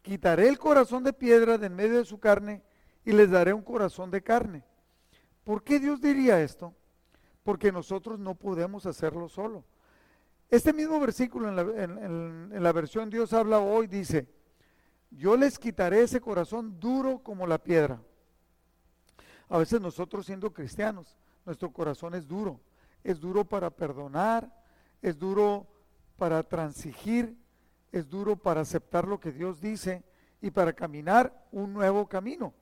Quitaré 0.00 0.48
el 0.48 0.56
corazón 0.56 1.04
de 1.04 1.12
piedra 1.12 1.58
de 1.58 1.66
en 1.66 1.76
medio 1.76 1.98
de 1.98 2.06
su 2.06 2.18
carne 2.18 2.62
y 3.04 3.12
les 3.12 3.30
daré 3.30 3.52
un 3.52 3.60
corazón 3.60 4.10
de 4.10 4.22
carne. 4.22 4.64
¿Por 5.44 5.62
qué 5.62 5.78
Dios 5.78 6.00
diría 6.00 6.40
esto? 6.40 6.72
Porque 7.42 7.70
nosotros 7.70 8.18
no 8.18 8.34
podemos 8.34 8.86
hacerlo 8.86 9.28
solo. 9.28 9.62
Este 10.54 10.72
mismo 10.72 11.00
versículo 11.00 11.48
en 11.48 12.62
la, 12.62 12.72
versión 12.72 13.10
Dios 13.10 13.32
habla 13.32 13.58
hoy 13.58 13.88
dice, 13.88 14.28
yo 15.10 15.36
les 15.36 15.58
quitaré 15.58 16.02
ese 16.02 16.20
corazón 16.20 16.78
duro 16.78 17.18
como 17.24 17.44
la 17.44 17.58
piedra. 17.58 18.00
A 19.48 19.58
veces 19.58 19.80
nosotros 19.80 20.26
siendo 20.26 20.52
cristianos, 20.52 21.16
nuestro 21.44 21.72
corazón 21.72 22.14
es 22.14 22.28
duro. 22.28 22.60
Es 23.02 23.18
duro 23.18 23.44
para 23.44 23.68
perdonar, 23.68 24.48
es 25.02 25.18
duro 25.18 25.66
para 26.16 26.40
transigir, 26.44 27.36
es 27.90 28.08
duro 28.08 28.36
para 28.36 28.60
aceptar 28.60 29.08
lo 29.08 29.18
que 29.18 29.32
Dios 29.32 29.60
dice 29.60 30.04
y 30.40 30.52
para 30.52 30.72
caminar 30.72 31.48
un 31.50 31.72
nuevo 31.72 32.08
camino. 32.08 32.54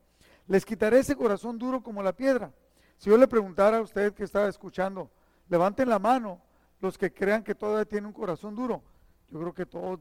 Les 0.46 0.64
quitaré 0.64 1.00
ese 1.00 1.14
corazón 1.14 1.58
duro 1.58 1.82
como 1.82 2.02
la 2.02 2.14
piedra. 2.14 2.54
Si 2.96 3.10
yo 3.10 3.18
le 3.18 3.28
preguntara 3.28 3.76
a 3.76 3.82
usted 3.82 4.14
que 4.14 4.24
estaba 4.24 4.48
escuchando, 4.48 5.10
levanten 5.50 5.90
la 5.90 5.98
mano 5.98 6.40
los 6.82 6.98
que 6.98 7.12
crean 7.12 7.44
que 7.44 7.54
todavía 7.54 7.84
tiene 7.84 8.08
un 8.08 8.12
corazón 8.12 8.56
duro, 8.56 8.82
yo 9.30 9.38
creo 9.38 9.54
que 9.54 9.64
todos 9.64 10.00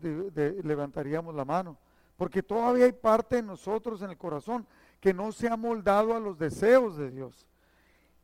levantaríamos 0.64 1.34
la 1.36 1.46
mano, 1.46 1.78
porque 2.18 2.42
todavía 2.42 2.86
hay 2.86 2.92
parte 2.92 3.38
de 3.38 3.44
nosotros 3.44 4.02
en 4.02 4.10
el 4.10 4.18
corazón 4.18 4.66
que 5.00 5.14
no 5.14 5.32
se 5.32 5.48
ha 5.48 5.56
moldado 5.56 6.16
a 6.16 6.20
los 6.20 6.40
deseos 6.40 6.98
de 6.98 7.12
Dios. 7.12 7.46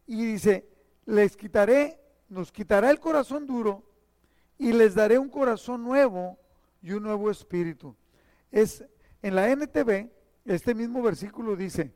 Y 0.07 0.25
dice, 0.25 0.67
les 1.05 1.37
quitaré, 1.37 2.01
nos 2.29 2.51
quitará 2.51 2.89
el 2.89 2.99
corazón 2.99 3.45
duro 3.45 3.83
y 4.57 4.73
les 4.73 4.95
daré 4.95 5.19
un 5.19 5.29
corazón 5.29 5.83
nuevo 5.83 6.39
y 6.81 6.93
un 6.93 7.03
nuevo 7.03 7.29
espíritu. 7.29 7.95
Es 8.51 8.83
en 9.21 9.35
la 9.35 9.51
NTV, 9.51 10.09
este 10.45 10.73
mismo 10.73 11.03
versículo 11.03 11.55
dice, 11.55 11.93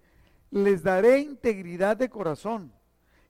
les 0.51 0.83
daré 0.83 1.19
integridad 1.19 1.97
de 1.97 2.09
corazón 2.09 2.71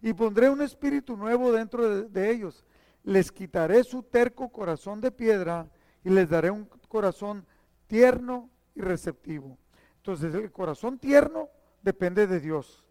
y 0.01 0.13
pondré 0.13 0.50
un 0.50 0.61
espíritu 0.61 1.15
nuevo 1.15 1.53
dentro 1.53 2.03
de 2.09 2.29
ellos 2.29 2.65
les 3.03 3.31
quitaré 3.31 3.84
su 3.84 4.03
terco 4.03 4.50
corazón 4.50 5.01
de 5.01 5.12
piedra 5.12 5.70
y 6.03 6.10
les 6.10 6.29
daré 6.29 6.51
un 6.51 6.65
corazón 6.88 7.46
tierno 7.88 8.50
y 8.75 8.81
receptivo. 8.81 9.58
Entonces 9.98 10.34
el 10.34 10.51
corazón 10.51 10.98
tierno 10.98 11.50
depende 11.81 12.27
de 12.27 12.39
Dios. 12.39 12.84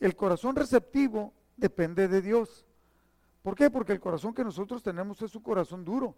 El 0.00 0.16
corazón 0.16 0.56
receptivo 0.56 1.32
depende 1.56 2.08
de 2.08 2.20
Dios. 2.22 2.66
¿Por 3.42 3.54
qué? 3.54 3.70
Porque 3.70 3.92
el 3.92 4.00
corazón 4.00 4.34
que 4.34 4.44
nosotros 4.44 4.82
tenemos 4.82 5.20
es 5.22 5.34
un 5.34 5.42
corazón 5.42 5.84
duro. 5.84 6.14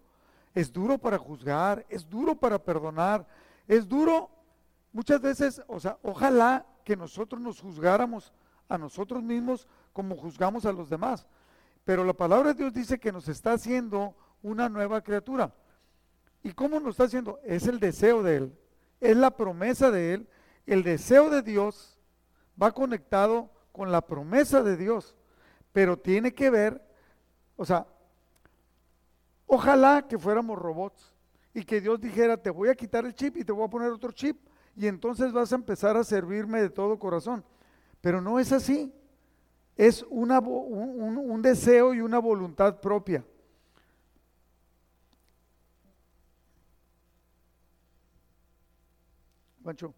Es 0.55 0.73
duro 0.73 0.99
para 0.99 1.19
juzgar, 1.19 1.85
es 1.89 2.09
duro 2.09 2.37
para 2.37 2.59
perdonar, 2.59 3.27
es 3.67 3.89
duro 3.89 4.31
muchas 4.93 5.21
veces, 5.21 5.63
o 5.67 5.81
sea, 5.81 5.99
ojalá 6.03 6.65
que 6.85 6.97
nosotros 6.97 7.41
nos 7.41 7.61
juzgáramos 7.61 8.33
a 8.69 8.79
nosotros 8.79 9.23
mismos 9.23 9.67
como 9.93 10.17
juzgamos 10.17 10.65
a 10.65 10.73
los 10.73 10.89
demás. 10.89 11.27
Pero 11.85 12.05
la 12.05 12.15
palabra 12.15 12.53
de 12.53 12.59
Dios 12.59 12.73
dice 12.73 12.99
que 12.99 13.13
nos 13.13 13.29
está 13.29 13.53
haciendo 13.53 14.17
una 14.43 14.69
nueva 14.69 15.03
criatura. 15.03 15.55
¿Y 16.43 16.53
cómo 16.53 16.81
nos 16.81 16.93
está 16.93 17.05
haciendo? 17.05 17.39
Es 17.45 17.67
el 17.67 17.81
deseo 17.81 18.23
de 18.23 18.37
Él, 18.37 18.59
es 19.01 19.17
la 19.17 19.31
promesa 19.31 19.91
de 19.91 20.15
Él. 20.15 20.29
El 20.67 20.83
deseo 20.83 21.31
de 21.31 21.43
Dios 21.43 21.99
va 22.61 22.73
conectado 22.73 23.51
con 23.73 23.91
la 23.91 24.07
promesa 24.07 24.63
de 24.63 24.77
Dios, 24.77 25.17
pero 25.73 25.99
tiene 25.99 26.33
que 26.33 26.49
ver, 26.49 26.81
o 27.57 27.65
sea, 27.65 27.87
ojalá 29.47 30.07
que 30.07 30.19
fuéramos 30.19 30.59
robots 30.59 31.13
y 31.53 31.65
que 31.65 31.81
Dios 31.81 32.01
dijera, 32.01 32.37
te 32.37 32.51
voy 32.51 32.69
a 32.69 32.75
quitar 32.75 33.05
el 33.05 33.15
chip 33.15 33.37
y 33.37 33.45
te 33.45 33.53
voy 33.53 33.65
a 33.65 33.71
poner 33.71 33.91
otro 33.91 34.13
chip 34.13 34.39
y 34.77 34.87
entonces 34.87 35.33
vas 35.33 35.53
a 35.53 35.57
empezar 35.57 35.97
a 35.97 36.05
servirme 36.05 36.61
de 36.63 36.71
todo 36.71 36.99
corazón. 36.99 37.45
Pero 38.01 38.21
no 38.21 38.39
es 38.39 38.53
así. 38.53 38.93
Es 39.77 40.05
una, 40.09 40.39
un, 40.41 41.19
un 41.19 41.43
deseo 41.43 41.95
y 41.95 42.01
una 42.01 42.19
voluntad 42.19 42.81
propia. 42.81 43.25
Pancho. 49.65 49.95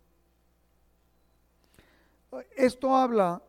Esto 2.56 2.94
habla 2.94 3.42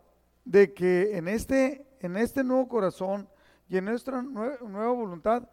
de 0.44 0.74
que 0.74 1.16
en 1.16 1.28
este, 1.28 1.86
en 2.00 2.18
este 2.18 2.44
nuevo 2.44 2.68
corazón 2.68 3.30
y 3.70 3.78
en 3.78 3.86
nuestra 3.86 4.22
nueva 4.22 4.92
voluntad, 4.92 5.48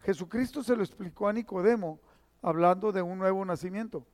Jesucristo 0.00 0.62
se 0.62 0.76
lo 0.76 0.82
explicó 0.82 1.28
a 1.28 1.32
Nicodemo 1.32 2.00
hablando 2.40 2.92
de 2.92 3.02
un 3.02 3.18
nuevo 3.18 3.44
nacimiento. 3.44 4.06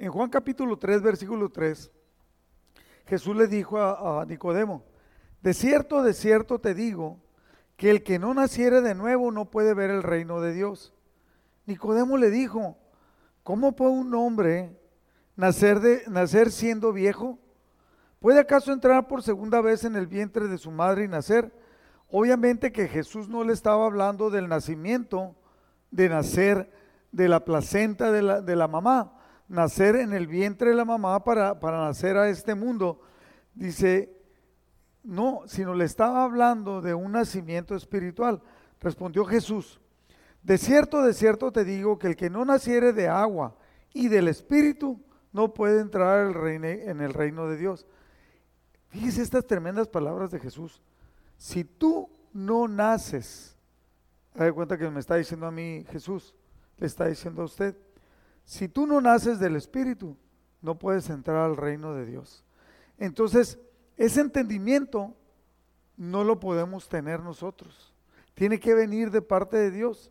En 0.00 0.10
Juan 0.10 0.30
capítulo 0.30 0.78
3, 0.78 1.02
versículo 1.02 1.50
3, 1.50 1.90
Jesús 3.04 3.36
le 3.36 3.46
dijo 3.46 3.78
a, 3.78 4.24
Nicodemo, 4.24 4.82
de 5.42 5.52
cierto, 5.52 6.02
de 6.02 6.14
cierto 6.14 6.58
te 6.58 6.72
digo, 6.72 7.20
que 7.76 7.90
el 7.90 8.02
que 8.02 8.18
no 8.18 8.32
naciere 8.32 8.80
de 8.80 8.94
nuevo 8.94 9.30
no 9.30 9.50
puede 9.50 9.74
ver 9.74 9.90
el 9.90 10.02
reino 10.02 10.40
de 10.40 10.54
Dios. 10.54 10.94
Nicodemo 11.66 12.16
le 12.16 12.30
dijo, 12.30 12.78
¿cómo 13.42 13.76
puede 13.76 13.90
un 13.90 14.14
hombre 14.14 14.74
nacer, 15.36 15.80
de, 15.80 16.02
nacer 16.08 16.50
siendo 16.50 16.94
viejo? 16.94 17.38
¿Puede 18.20 18.40
acaso 18.40 18.72
entrar 18.72 19.06
por 19.06 19.22
segunda 19.22 19.60
vez 19.60 19.84
en 19.84 19.96
el 19.96 20.06
vientre 20.06 20.48
de 20.48 20.56
su 20.56 20.70
madre 20.70 21.04
y 21.04 21.08
nacer? 21.08 21.52
Obviamente 22.08 22.72
que 22.72 22.88
Jesús 22.88 23.28
no 23.28 23.44
le 23.44 23.52
estaba 23.52 23.84
hablando 23.84 24.30
del 24.30 24.48
nacimiento, 24.48 25.36
de 25.90 26.08
nacer 26.08 26.72
de 27.12 27.28
la 27.28 27.44
placenta 27.44 28.10
de 28.10 28.22
la, 28.22 28.40
de 28.40 28.56
la 28.56 28.66
mamá, 28.66 29.19
nacer 29.50 29.96
en 29.96 30.12
el 30.12 30.28
vientre 30.28 30.70
de 30.70 30.76
la 30.76 30.84
mamá 30.84 31.24
para, 31.24 31.58
para 31.58 31.84
nacer 31.84 32.16
a 32.16 32.28
este 32.28 32.54
mundo. 32.54 33.02
Dice, 33.52 34.16
no, 35.02 35.42
sino 35.46 35.74
le 35.74 35.84
estaba 35.84 36.22
hablando 36.22 36.80
de 36.80 36.94
un 36.94 37.12
nacimiento 37.12 37.74
espiritual. 37.74 38.40
Respondió 38.80 39.24
Jesús, 39.24 39.80
de 40.42 40.56
cierto, 40.56 41.02
de 41.02 41.12
cierto 41.12 41.52
te 41.52 41.64
digo 41.64 41.98
que 41.98 42.06
el 42.06 42.16
que 42.16 42.30
no 42.30 42.44
naciere 42.44 42.92
de 42.92 43.08
agua 43.08 43.56
y 43.92 44.08
del 44.08 44.28
espíritu 44.28 45.00
no 45.32 45.52
puede 45.52 45.80
entrar 45.80 46.34
en 46.46 47.00
el 47.00 47.12
reino 47.12 47.48
de 47.48 47.56
Dios. 47.56 47.86
Fíjese 48.88 49.22
estas 49.22 49.46
tremendas 49.46 49.88
palabras 49.88 50.30
de 50.30 50.38
Jesús. 50.38 50.80
Si 51.36 51.64
tú 51.64 52.08
no 52.32 52.68
naces, 52.68 53.56
de 54.34 54.52
cuenta 54.52 54.78
que 54.78 54.88
me 54.90 55.00
está 55.00 55.16
diciendo 55.16 55.46
a 55.46 55.50
mí 55.50 55.84
Jesús, 55.90 56.34
le 56.78 56.86
está 56.86 57.06
diciendo 57.06 57.42
a 57.42 57.46
usted, 57.46 57.76
si 58.50 58.68
tú 58.68 58.84
no 58.84 59.00
naces 59.00 59.38
del 59.38 59.54
espíritu, 59.54 60.16
no 60.60 60.76
puedes 60.76 61.08
entrar 61.08 61.36
al 61.36 61.56
reino 61.56 61.94
de 61.94 62.04
Dios. 62.04 62.44
Entonces, 62.98 63.60
ese 63.96 64.22
entendimiento 64.22 65.14
no 65.96 66.24
lo 66.24 66.40
podemos 66.40 66.88
tener 66.88 67.20
nosotros. 67.20 67.94
Tiene 68.34 68.58
que 68.58 68.74
venir 68.74 69.12
de 69.12 69.22
parte 69.22 69.56
de 69.56 69.70
Dios. 69.70 70.10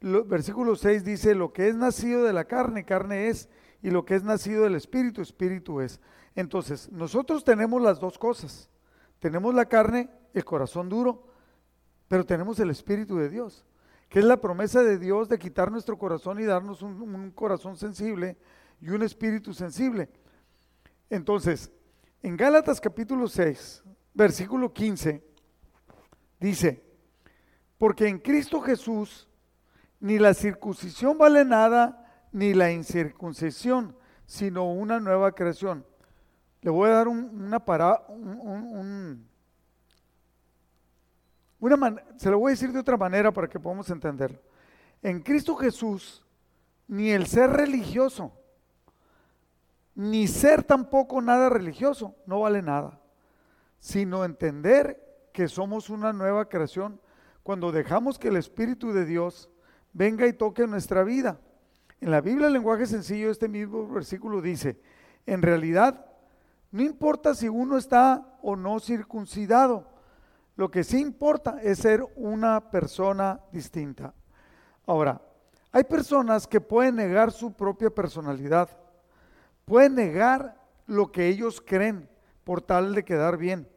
versículo 0.00 0.76
6 0.76 1.02
dice, 1.02 1.34
lo 1.34 1.52
que 1.52 1.66
es 1.66 1.74
nacido 1.74 2.22
de 2.22 2.32
la 2.32 2.44
carne, 2.44 2.84
carne 2.84 3.26
es, 3.26 3.48
y 3.82 3.90
lo 3.90 4.04
que 4.04 4.14
es 4.14 4.22
nacido 4.22 4.62
del 4.62 4.76
espíritu, 4.76 5.20
espíritu 5.20 5.80
es. 5.80 6.00
Entonces, 6.36 6.92
nosotros 6.92 7.42
tenemos 7.42 7.82
las 7.82 7.98
dos 7.98 8.18
cosas. 8.18 8.70
Tenemos 9.18 9.52
la 9.52 9.64
carne, 9.64 10.10
el 10.32 10.44
corazón 10.44 10.88
duro, 10.88 11.26
pero 12.06 12.24
tenemos 12.24 12.60
el 12.60 12.70
espíritu 12.70 13.16
de 13.16 13.30
Dios, 13.30 13.66
que 14.14 14.20
es 14.20 14.26
la 14.26 14.40
promesa 14.40 14.84
de 14.84 14.96
Dios 14.96 15.28
de 15.28 15.40
quitar 15.40 15.72
nuestro 15.72 15.98
corazón 15.98 16.38
y 16.38 16.44
darnos 16.44 16.82
un, 16.82 17.02
un 17.02 17.32
corazón 17.32 17.76
sensible 17.76 18.36
y 18.80 18.90
un 18.90 19.02
espíritu 19.02 19.52
sensible. 19.52 20.08
Entonces, 21.10 21.72
en 22.22 22.36
Gálatas 22.36 22.80
capítulo 22.80 23.26
6, 23.26 23.82
versículo 24.14 24.72
15, 24.72 25.20
dice, 26.38 26.84
porque 27.76 28.06
en 28.06 28.20
Cristo 28.20 28.60
Jesús 28.60 29.28
ni 29.98 30.20
la 30.20 30.32
circuncisión 30.32 31.18
vale 31.18 31.44
nada, 31.44 32.28
ni 32.30 32.54
la 32.54 32.70
incircuncisión, 32.70 33.96
sino 34.26 34.70
una 34.70 35.00
nueva 35.00 35.32
creación. 35.32 35.84
Le 36.62 36.70
voy 36.70 36.88
a 36.88 36.92
dar 36.92 37.08
una 37.08 37.58
para, 37.64 38.06
un, 38.06 39.26
una 41.72 42.02
se 42.16 42.30
lo 42.30 42.38
voy 42.38 42.50
a 42.50 42.54
decir 42.54 42.72
de 42.72 42.80
otra 42.80 42.96
manera 42.96 43.32
para 43.32 43.48
que 43.48 43.58
podamos 43.58 43.88
entenderlo. 43.90 44.38
En 45.02 45.20
Cristo 45.20 45.56
Jesús, 45.56 46.24
ni 46.86 47.10
el 47.10 47.26
ser 47.26 47.50
religioso, 47.50 48.32
ni 49.94 50.26
ser 50.26 50.62
tampoco 50.62 51.22
nada 51.22 51.48
religioso, 51.48 52.16
no 52.26 52.40
vale 52.40 52.62
nada, 52.62 53.00
sino 53.78 54.24
entender 54.24 55.00
que 55.32 55.48
somos 55.48 55.90
una 55.90 56.12
nueva 56.12 56.48
creación 56.48 57.00
cuando 57.42 57.72
dejamos 57.72 58.18
que 58.18 58.28
el 58.28 58.36
Espíritu 58.36 58.92
de 58.92 59.04
Dios 59.04 59.50
venga 59.92 60.26
y 60.26 60.32
toque 60.32 60.66
nuestra 60.66 61.04
vida. 61.04 61.38
En 62.00 62.10
la 62.10 62.20
Biblia, 62.20 62.48
el 62.48 62.52
lenguaje 62.52 62.86
sencillo, 62.86 63.30
este 63.30 63.48
mismo 63.48 63.88
versículo 63.88 64.42
dice, 64.42 64.80
en 65.26 65.42
realidad, 65.42 66.04
no 66.70 66.82
importa 66.82 67.34
si 67.34 67.48
uno 67.48 67.78
está 67.78 68.38
o 68.42 68.56
no 68.56 68.80
circuncidado, 68.80 69.93
lo 70.56 70.70
que 70.70 70.84
sí 70.84 71.00
importa 71.00 71.58
es 71.62 71.78
ser 71.78 72.04
una 72.16 72.70
persona 72.70 73.40
distinta. 73.50 74.14
Ahora, 74.86 75.20
hay 75.72 75.84
personas 75.84 76.46
que 76.46 76.60
pueden 76.60 76.96
negar 76.96 77.32
su 77.32 77.52
propia 77.52 77.90
personalidad 77.90 78.68
Pueden 79.64 79.94
negar 79.94 80.60
lo 80.86 81.10
que 81.10 81.28
ellos 81.28 81.62
creen 81.64 82.08
por 82.44 82.60
tal 82.60 82.94
de 82.94 83.04
quedar 83.04 83.38
bien, 83.38 83.68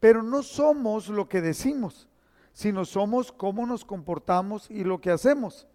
pero 0.00 0.22
no 0.22 0.42
somos 0.42 1.08
lo 1.08 1.28
que 1.28 1.42
decimos, 1.42 2.08
sino 2.52 2.84
somos 2.86 3.30
cómo 3.32 3.66
nos 3.66 3.84
comportamos 3.84 4.70
y 4.70 4.84
lo 4.84 5.00
que 5.00 5.10
hacemos. 5.10 5.66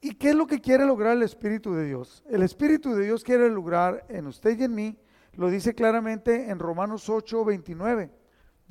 ¿Y 0.00 0.14
qué 0.14 0.30
es 0.30 0.34
lo 0.34 0.46
que 0.46 0.60
quiere 0.60 0.86
lograr 0.86 1.16
el 1.16 1.22
Espíritu 1.22 1.74
de 1.74 1.84
Dios? 1.84 2.24
El 2.28 2.42
Espíritu 2.42 2.94
de 2.94 3.04
Dios 3.04 3.22
quiere 3.22 3.48
lograr 3.50 4.04
en 4.08 4.26
usted 4.26 4.58
y 4.58 4.64
en 4.64 4.74
mí, 4.74 4.98
lo 5.34 5.48
dice 5.48 5.74
claramente 5.74 6.50
en 6.50 6.58
Romanos 6.58 7.08
8, 7.08 7.44
29. 7.44 8.10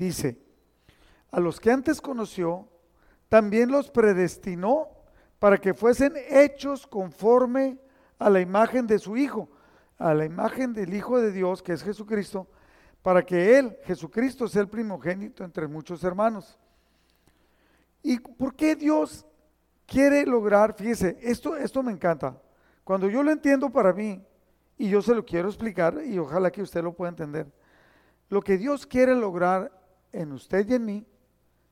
Dice, 0.02 0.42
a 1.30 1.40
los 1.40 1.60
que 1.60 1.70
antes 1.70 2.02
conoció, 2.02 2.68
también 3.30 3.70
los 3.70 3.92
predestinó 3.92 4.88
para 5.38 5.60
que 5.60 5.76
fuesen 5.76 6.14
hechos 6.28 6.88
conforme 6.88 7.78
a 8.18 8.28
la 8.32 8.42
imagen 8.42 8.88
de 8.88 8.98
su 8.98 9.16
Hijo, 9.16 9.48
a 10.00 10.16
la 10.16 10.26
imagen 10.26 10.74
del 10.74 10.96
Hijo 10.96 11.22
de 11.22 11.32
Dios, 11.32 11.62
que 11.62 11.74
es 11.74 11.84
Jesucristo, 11.84 12.48
para 13.04 13.22
que 13.22 13.60
Él, 13.60 13.78
Jesucristo, 13.84 14.48
sea 14.48 14.64
el 14.64 14.70
primogénito 14.70 15.44
entre 15.44 15.68
muchos 15.68 16.04
hermanos. 16.04 16.58
¿Y 18.02 18.20
por 18.20 18.56
qué 18.56 18.76
Dios 18.76 19.24
quiere 19.86 20.26
lograr? 20.26 20.74
Fíjese, 20.74 21.20
esto, 21.22 21.56
esto 21.56 21.84
me 21.84 21.92
encanta. 21.92 22.42
Cuando 22.84 23.08
yo 23.08 23.22
lo 23.22 23.30
entiendo 23.30 23.70
para 23.70 23.94
mí, 23.94 24.20
y 24.80 24.90
yo 24.90 25.00
se 25.04 25.14
lo 25.14 25.24
quiero 25.24 25.48
explicar, 25.48 26.02
y 26.04 26.18
ojalá 26.18 26.50
que 26.50 26.64
usted 26.64 26.82
lo 26.82 26.92
pueda 26.92 27.10
entender, 27.10 27.54
lo 28.30 28.42
que 28.42 28.58
Dios 28.58 28.88
quiere 28.88 29.14
lograr 29.14 29.80
en 30.12 30.32
usted 30.32 30.68
y 30.68 30.74
en 30.74 30.86
mí 30.86 31.06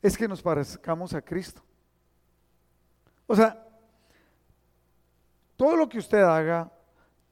es 0.02 0.17
que 0.17 0.28
nos 0.28 0.41
parezcamos 0.41 1.13
a 1.13 1.21
Cristo. 1.21 1.62
O 3.28 3.36
sea, 3.36 3.65
todo 5.56 5.75
lo 5.75 5.89
que 5.89 5.99
usted 5.99 6.21
haga, 6.21 6.71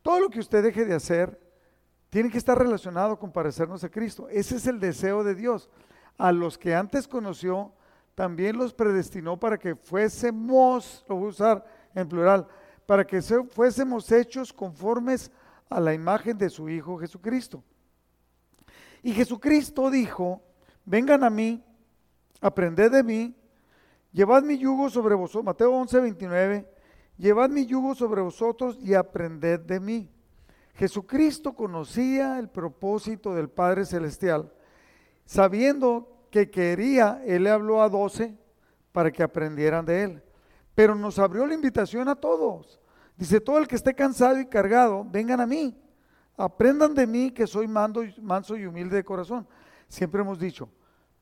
todo 0.02 0.20
lo 0.20 0.30
que 0.30 0.40
usted 0.40 0.64
deje 0.64 0.86
de 0.86 0.94
hacer, 0.94 1.40
tiene 2.10 2.30
que 2.30 2.38
estar 2.38 2.58
relacionado 2.58 3.18
con 3.18 3.32
parecernos 3.32 3.84
a 3.84 3.90
Cristo. 3.90 4.28
Ese 4.30 4.58
es 4.58 4.68
el 4.68 4.80
deseo 4.80 5.24
de 5.24 5.36
Dios. 5.36 5.70
A 6.18 6.32
los 6.32 6.58
que 6.58 6.76
antes 6.76 7.08
conoció, 7.08 7.74
también 8.16 8.58
los 8.58 8.74
predestinó 8.74 9.40
para 9.40 9.58
que 9.58 9.76
fuésemos, 9.76 11.06
lo 11.08 11.16
voy 11.16 11.28
a 11.28 11.30
usar 11.30 11.66
en 11.94 12.08
plural, 12.08 12.48
para 12.86 13.06
que 13.06 13.22
fuésemos 13.22 14.12
hechos 14.12 14.52
conformes 14.52 15.32
a 15.70 15.80
la 15.80 15.94
imagen 15.94 16.38
de 16.38 16.50
su 16.50 16.70
Hijo 16.70 16.98
Jesucristo. 16.98 17.64
Y 19.04 19.14
Jesucristo 19.14 19.90
dijo, 19.92 20.42
vengan 20.88 21.24
a 21.24 21.30
mí, 21.30 21.64
aprended 22.42 22.92
de 22.92 23.04
mí, 23.04 23.36
llevad 24.12 24.42
mi 24.42 24.58
yugo 24.58 24.90
sobre 24.90 25.14
vosotros, 25.14 25.46
Mateo 25.46 25.72
11, 25.72 26.00
29, 26.00 26.78
Llevad 27.18 27.50
mi 27.50 27.66
yugo 27.66 27.96
sobre 27.96 28.22
vosotros 28.22 28.78
y 28.80 28.94
aprended 28.94 29.60
de 29.62 29.80
mí. 29.80 30.10
Jesucristo 30.76 31.54
conocía 31.54 32.38
el 32.38 32.50
propósito 32.50 33.34
del 33.34 33.50
Padre 33.50 33.86
Celestial. 33.86 34.54
Sabiendo 35.26 36.28
que 36.30 36.52
quería, 36.52 37.22
Él 37.26 37.44
le 37.44 37.50
habló 37.50 37.82
a 37.82 37.90
doce 37.90 38.38
para 38.92 39.12
que 39.12 39.24
aprendieran 39.24 39.84
de 39.84 40.04
Él. 40.04 40.24
Pero 40.76 40.94
nos 40.94 41.18
abrió 41.18 41.48
la 41.48 41.56
invitación 41.56 42.08
a 42.08 42.16
todos. 42.16 42.80
Dice, 43.18 43.42
todo 43.42 43.58
el 43.58 43.68
que 43.68 43.76
esté 43.76 43.96
cansado 43.96 44.40
y 44.40 44.46
cargado, 44.46 45.04
vengan 45.04 45.42
a 45.42 45.48
mí. 45.48 45.76
Aprendan 46.38 46.94
de 46.94 47.08
mí 47.08 47.32
que 47.32 47.48
soy 47.48 47.68
manso 47.68 48.56
y 48.56 48.66
humilde 48.68 48.98
de 48.98 49.04
corazón. 49.04 49.48
Siempre 49.88 50.22
hemos 50.22 50.38
dicho, 50.38 50.70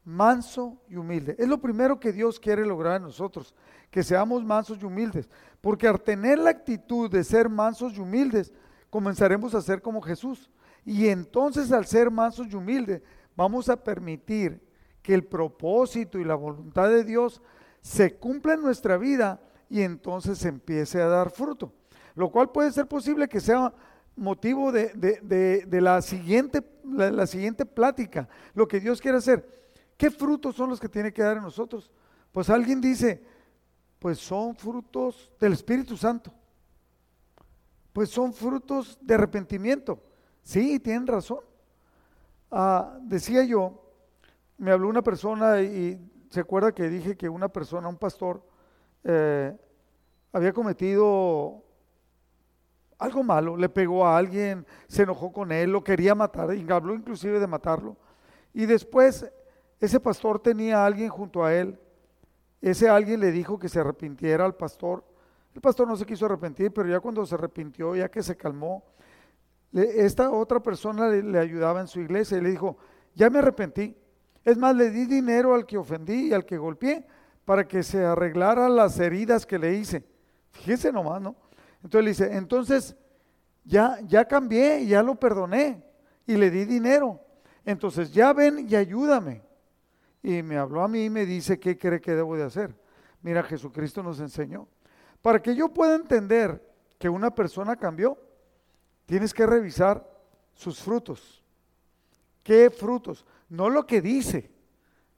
manso 0.06 0.80
y 0.88 0.96
humilde. 0.96 1.36
Es 1.38 1.48
lo 1.48 1.60
primero 1.60 2.00
que 2.00 2.14
Dios 2.14 2.40
quiere 2.40 2.66
lograr 2.66 2.98
en 2.98 3.04
nosotros, 3.04 3.54
que 3.90 4.04
seamos 4.04 4.46
mansos 4.46 4.78
y 4.82 4.86
humildes. 4.86 5.30
Porque 5.60 5.88
al 5.88 6.00
tener 6.00 6.38
la 6.38 6.52
actitud 6.52 7.10
de 7.10 7.24
ser 7.24 7.50
mansos 7.50 7.96
y 7.96 8.00
humildes, 8.00 8.54
comenzaremos 8.90 9.56
a 9.56 9.62
ser 9.62 9.82
como 9.82 10.02
Jesús. 10.02 10.52
Y 10.86 11.08
entonces 11.08 11.72
al 11.72 11.86
ser 11.86 12.12
mansos 12.12 12.48
y 12.48 12.56
humildes, 12.56 13.02
vamos 13.36 13.68
a 13.68 13.84
permitir 13.84 14.62
que 15.02 15.14
el 15.14 15.24
propósito 15.24 16.20
y 16.20 16.24
la 16.24 16.36
voluntad 16.36 16.88
de 16.90 17.04
Dios 17.04 17.42
se 17.82 18.16
cumpla 18.16 18.54
en 18.54 18.62
nuestra 18.62 18.98
vida 18.98 19.42
y 19.70 19.82
entonces 19.82 20.46
empiece 20.46 21.02
a 21.02 21.08
dar 21.08 21.32
fruto. 21.32 21.74
Lo 22.16 22.30
cual 22.30 22.52
puede 22.52 22.72
ser 22.72 22.88
posible 22.88 23.28
que 23.28 23.40
sea 23.40 23.74
motivo 24.16 24.72
de, 24.72 25.68
la, 25.72 26.02
siguiente, 26.02 26.64
la 26.84 27.28
siguiente 27.28 27.66
plática, 27.66 28.30
lo 28.54 28.68
que 28.68 28.80
Dios 28.80 29.02
quiere 29.02 29.18
hacer. 29.18 29.65
¿Qué 29.98 30.12
frutos 30.12 30.56
son 30.56 30.70
los 30.70 30.80
que 30.80 30.90
tiene 30.90 31.14
que 31.14 31.22
dar 31.22 31.38
en 31.38 31.44
nosotros? 31.44 31.92
Pues 32.32 32.50
alguien 32.50 32.82
dice, 32.82 33.24
pues 34.00 34.20
son 34.20 34.56
frutos 34.56 35.32
del 35.40 35.54
Espíritu 35.54 35.96
Santo. 35.96 36.34
Pues 37.94 38.10
son 38.10 38.34
frutos 38.34 38.98
de 39.02 39.14
arrepentimiento. 39.14 40.04
Sí, 40.42 40.80
tienen 40.80 41.08
razón. 41.08 41.40
Ah, 42.52 42.98
decía 43.02 43.44
yo, 43.46 43.82
me 44.58 44.72
habló 44.72 44.90
una 44.90 45.02
persona 45.02 45.62
y 45.62 46.00
se 46.30 46.42
acuerda 46.42 46.74
que 46.74 46.90
dije 46.90 47.16
que 47.16 47.30
una 47.30 47.48
persona, 47.48 47.88
un 47.88 47.98
pastor, 47.98 48.44
eh, 49.04 49.58
había 50.34 50.52
cometido 50.52 51.64
algo 52.98 53.24
malo, 53.24 53.58
le 53.58 53.70
pegó 53.70 54.06
a 54.06 54.18
alguien, 54.18 54.66
se 54.88 55.04
enojó 55.04 55.32
con 55.32 55.52
él, 55.52 55.72
lo 55.72 55.84
quería 55.84 56.16
matar, 56.16 56.54
y 56.54 56.70
habló 56.70 56.94
inclusive 56.94 57.40
de 57.40 57.48
matarlo. 57.48 57.98
Y 58.54 58.66
después 58.66 59.32
ese 59.86 60.00
pastor 60.00 60.40
tenía 60.40 60.80
a 60.80 60.86
alguien 60.86 61.10
junto 61.10 61.44
a 61.44 61.54
él. 61.54 61.80
Ese 62.62 62.90
alguien 62.90 63.20
le 63.20 63.32
dijo 63.32 63.60
que 63.60 63.70
se 63.70 63.80
arrepintiera 63.80 64.46
al 64.46 64.56
pastor. 64.56 65.04
El 65.54 65.62
pastor 65.62 65.88
no 65.88 65.96
se 65.96 66.06
quiso 66.06 66.26
arrepentir, 66.26 66.74
pero 66.74 66.90
ya 66.90 67.00
cuando 67.00 67.26
se 67.26 67.36
arrepintió, 67.36 67.96
ya 67.96 68.10
que 68.10 68.22
se 68.22 68.36
calmó, 68.36 68.84
esta 69.72 70.32
otra 70.32 70.60
persona 70.62 71.10
le, 71.10 71.40
ayudaba 71.40 71.82
en 71.82 71.88
su 71.88 72.00
iglesia 72.00 72.38
y 72.38 72.42
le 72.42 72.50
dijo, 72.50 72.78
ya 73.14 73.30
me 73.30 73.40
arrepentí. 73.40 73.96
Es 74.44 74.58
más, 74.58 74.76
le 74.76 74.90
di 74.90 75.06
dinero 75.06 75.54
al 75.54 75.66
que 75.66 75.78
ofendí 75.78 76.30
y 76.30 76.34
al 76.34 76.46
que 76.46 76.58
golpeé 76.58 77.06
para 77.46 77.68
que 77.68 77.84
se 77.84 78.04
arreglaran 78.04 78.76
las 78.76 79.00
heridas 79.00 79.46
que 79.46 79.60
le 79.60 79.76
hice. 79.76 80.04
Fíjese 80.52 80.92
nomás, 80.92 81.22
¿no? 81.22 81.36
Entonces 81.84 82.04
le 82.04 82.10
dice, 82.10 82.38
entonces 82.38 82.96
ya, 83.64 84.00
ya 84.08 84.26
cambié, 84.26 84.86
ya 84.86 85.04
lo 85.04 85.16
perdoné 85.16 85.84
y 86.26 86.36
le 86.36 86.50
di 86.50 86.66
dinero. 86.66 87.20
Entonces 87.66 88.12
ya 88.12 88.34
ven 88.34 88.68
y 88.68 88.76
ayúdame. 88.76 89.45
Y 90.26 90.42
me 90.42 90.58
habló 90.58 90.82
a 90.82 90.88
mí 90.88 91.06
y 91.06 91.10
me 91.12 91.24
dice, 91.24 91.60
¿qué 91.60 91.78
cree 91.78 92.02
que 92.02 92.16
debo 92.16 92.36
de 92.36 92.42
hacer? 92.42 92.76
Mira, 93.22 93.44
Jesucristo 93.44 94.02
nos 94.02 94.20
enseñó. 94.20 94.68
Para 95.22 95.40
que 95.40 95.56
yo 95.56 95.70
pueda 95.70 95.94
entender 95.94 96.68
que 96.98 97.08
una 97.08 97.30
persona 97.30 97.76
cambió, 97.76 98.18
tienes 99.06 99.36
que 99.36 99.46
revisar 99.46 100.04
sus 100.56 100.82
frutos. 100.82 101.44
¿Qué 102.42 102.72
frutos? 102.72 103.24
No 103.50 103.70
lo 103.70 103.86
que 103.86 104.02
dice, 104.02 104.50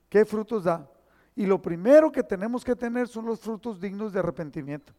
qué 0.09 0.25
frutos 0.25 0.65
da. 0.65 0.91
Y 1.37 1.45
lo 1.45 1.61
primero 1.61 2.11
que 2.11 2.21
tenemos 2.23 2.65
que 2.65 2.75
tener 2.75 3.07
son 3.07 3.27
los 3.27 3.39
frutos 3.39 3.79
dignos 3.79 4.11
de 4.11 4.19
arrepentimiento. 4.19 4.91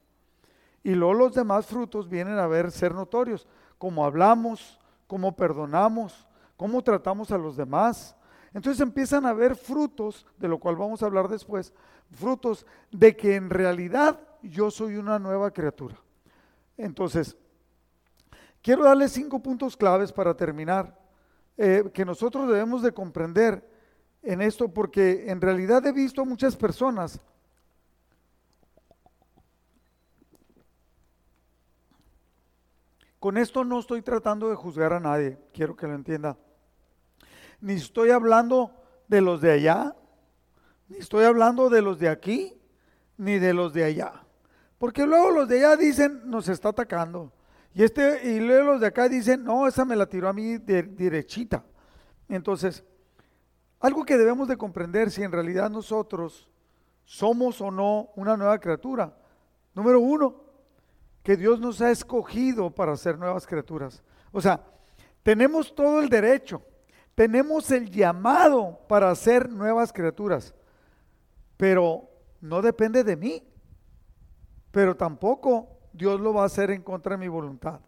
Y 0.83 0.95
luego 0.95 1.13
los 1.13 1.35
demás 1.35 1.67
frutos 1.67 2.09
vienen 2.09 2.39
a 2.39 2.47
ver 2.47 2.71
ser 2.71 2.95
notorios, 2.95 3.47
como 3.77 4.07
hablamos, 4.07 4.81
como 5.07 5.37
perdonamos, 5.37 6.27
cómo 6.57 6.83
tratamos 6.83 7.31
a 7.31 7.37
los 7.37 7.59
demás. 7.59 8.17
Entonces 8.55 8.81
empiezan 8.81 9.27
a 9.27 9.33
ver 9.33 9.57
frutos, 9.57 10.27
de 10.39 10.49
lo 10.49 10.59
cual 10.59 10.77
vamos 10.77 11.03
a 11.03 11.07
hablar 11.07 11.29
después, 11.29 11.73
frutos 12.11 12.67
de 12.91 13.17
que 13.17 13.37
en 13.37 13.51
realidad 13.51 14.21
yo 14.43 14.71
soy 14.71 14.97
una 14.97 15.19
nueva 15.19 15.51
criatura. 15.51 15.97
Entonces, 16.77 17.37
Quiero 18.63 18.85
darle 18.85 19.09
cinco 19.09 19.41
puntos 19.41 19.77
claves 19.77 20.13
para 20.13 20.37
terminar, 20.37 20.99
eh, 21.57 21.91
que 21.95 22.05
nosotros 22.05 22.49
debemos 22.49 22.83
de 22.83 22.93
comprender 22.93 23.67
en 24.23 24.43
esto, 24.43 24.69
porque 24.69 25.31
en 25.31 25.41
realidad 25.41 25.87
he 25.87 25.93
visto 25.93 26.23
a 26.23 26.25
muchas 26.25 26.57
personas 26.57 27.21
Con 33.19 33.37
esto 33.37 33.65
no 33.65 33.81
estoy 33.81 34.01
tratando 34.01 34.49
de 34.49 34.55
juzgar 34.55 34.93
a 34.93 35.01
nadie, 35.01 35.39
quiero 35.53 35.75
que 35.75 35.89
lo 35.89 35.95
entienda. 35.95 36.37
Ni 37.61 37.75
estoy 37.75 38.11
hablando 38.11 38.73
de 39.09 39.21
los 39.21 39.41
de 39.41 39.53
allá, 39.53 39.97
ni 40.89 40.99
estoy 40.99 41.25
hablando 41.25 41.69
de 41.69 41.83
los 41.83 41.99
de 41.99 42.09
aquí, 42.09 42.59
ni 43.17 43.39
de 43.39 43.53
los 43.53 43.73
de 43.73 43.85
allá. 43.85 44.25
Porque 44.79 45.07
luego 45.07 45.31
los 45.31 45.49
de 45.49 45.59
allá 45.59 45.77
dicen, 45.77 46.23
nos 46.25 46.49
está 46.49 46.69
atacando. 46.69 47.33
Y, 47.75 47.83
este, 47.83 48.31
y 48.31 48.41
luego 48.41 48.73
los 48.73 48.81
de 48.81 48.87
acá 48.87 49.09
dicen, 49.09 49.45
no, 49.45 49.67
esa 49.67 49.85
me 49.85 49.97
la 49.97 50.07
tiró 50.07 50.29
a 50.29 50.33
mí 50.33 50.59
de, 50.59 50.83
derechita. 50.83 51.65
Entonces, 52.29 52.85
algo 53.81 54.05
que 54.05 54.17
debemos 54.17 54.49
de 54.49 54.57
comprender 54.57 55.11
si 55.11 55.23
en 55.23 55.33
realidad 55.33 55.71
nosotros 55.71 56.49
somos 57.05 57.61
o 57.61 57.71
no 57.71 58.11
una 58.17 58.37
nueva 58.37 58.59
criatura. 58.59 59.17
Número 59.75 60.01
uno, 60.01 60.43
que 61.23 61.37
Dios 61.37 61.61
nos 61.61 61.81
ha 61.81 61.91
escogido 61.91 62.71
para 62.71 62.97
ser 62.97 63.19
nuevas 63.19 63.47
criaturas. 63.47 64.03
O 64.33 64.41
sea, 64.41 64.65
tenemos 65.23 65.75
todo 65.75 66.01
el 66.01 66.09
derecho, 66.09 66.63
tenemos 67.19 67.69
el 67.73 67.91
llamado 67.91 68.79
para 68.87 69.13
ser 69.17 69.51
nuevas 69.51 69.93
criaturas, 69.93 70.55
pero 71.57 72.09
no 72.41 72.63
depende 72.63 73.03
de 73.03 73.17
mí, 73.17 73.43
pero 74.71 74.97
tampoco 74.97 75.81
Dios 75.93 76.21
lo 76.21 76.33
va 76.33 76.45
a 76.45 76.47
hacer 76.47 76.71
en 76.71 76.81
contra 76.81 77.17
de 77.17 77.19
mi 77.19 77.27
voluntad. 77.27 77.81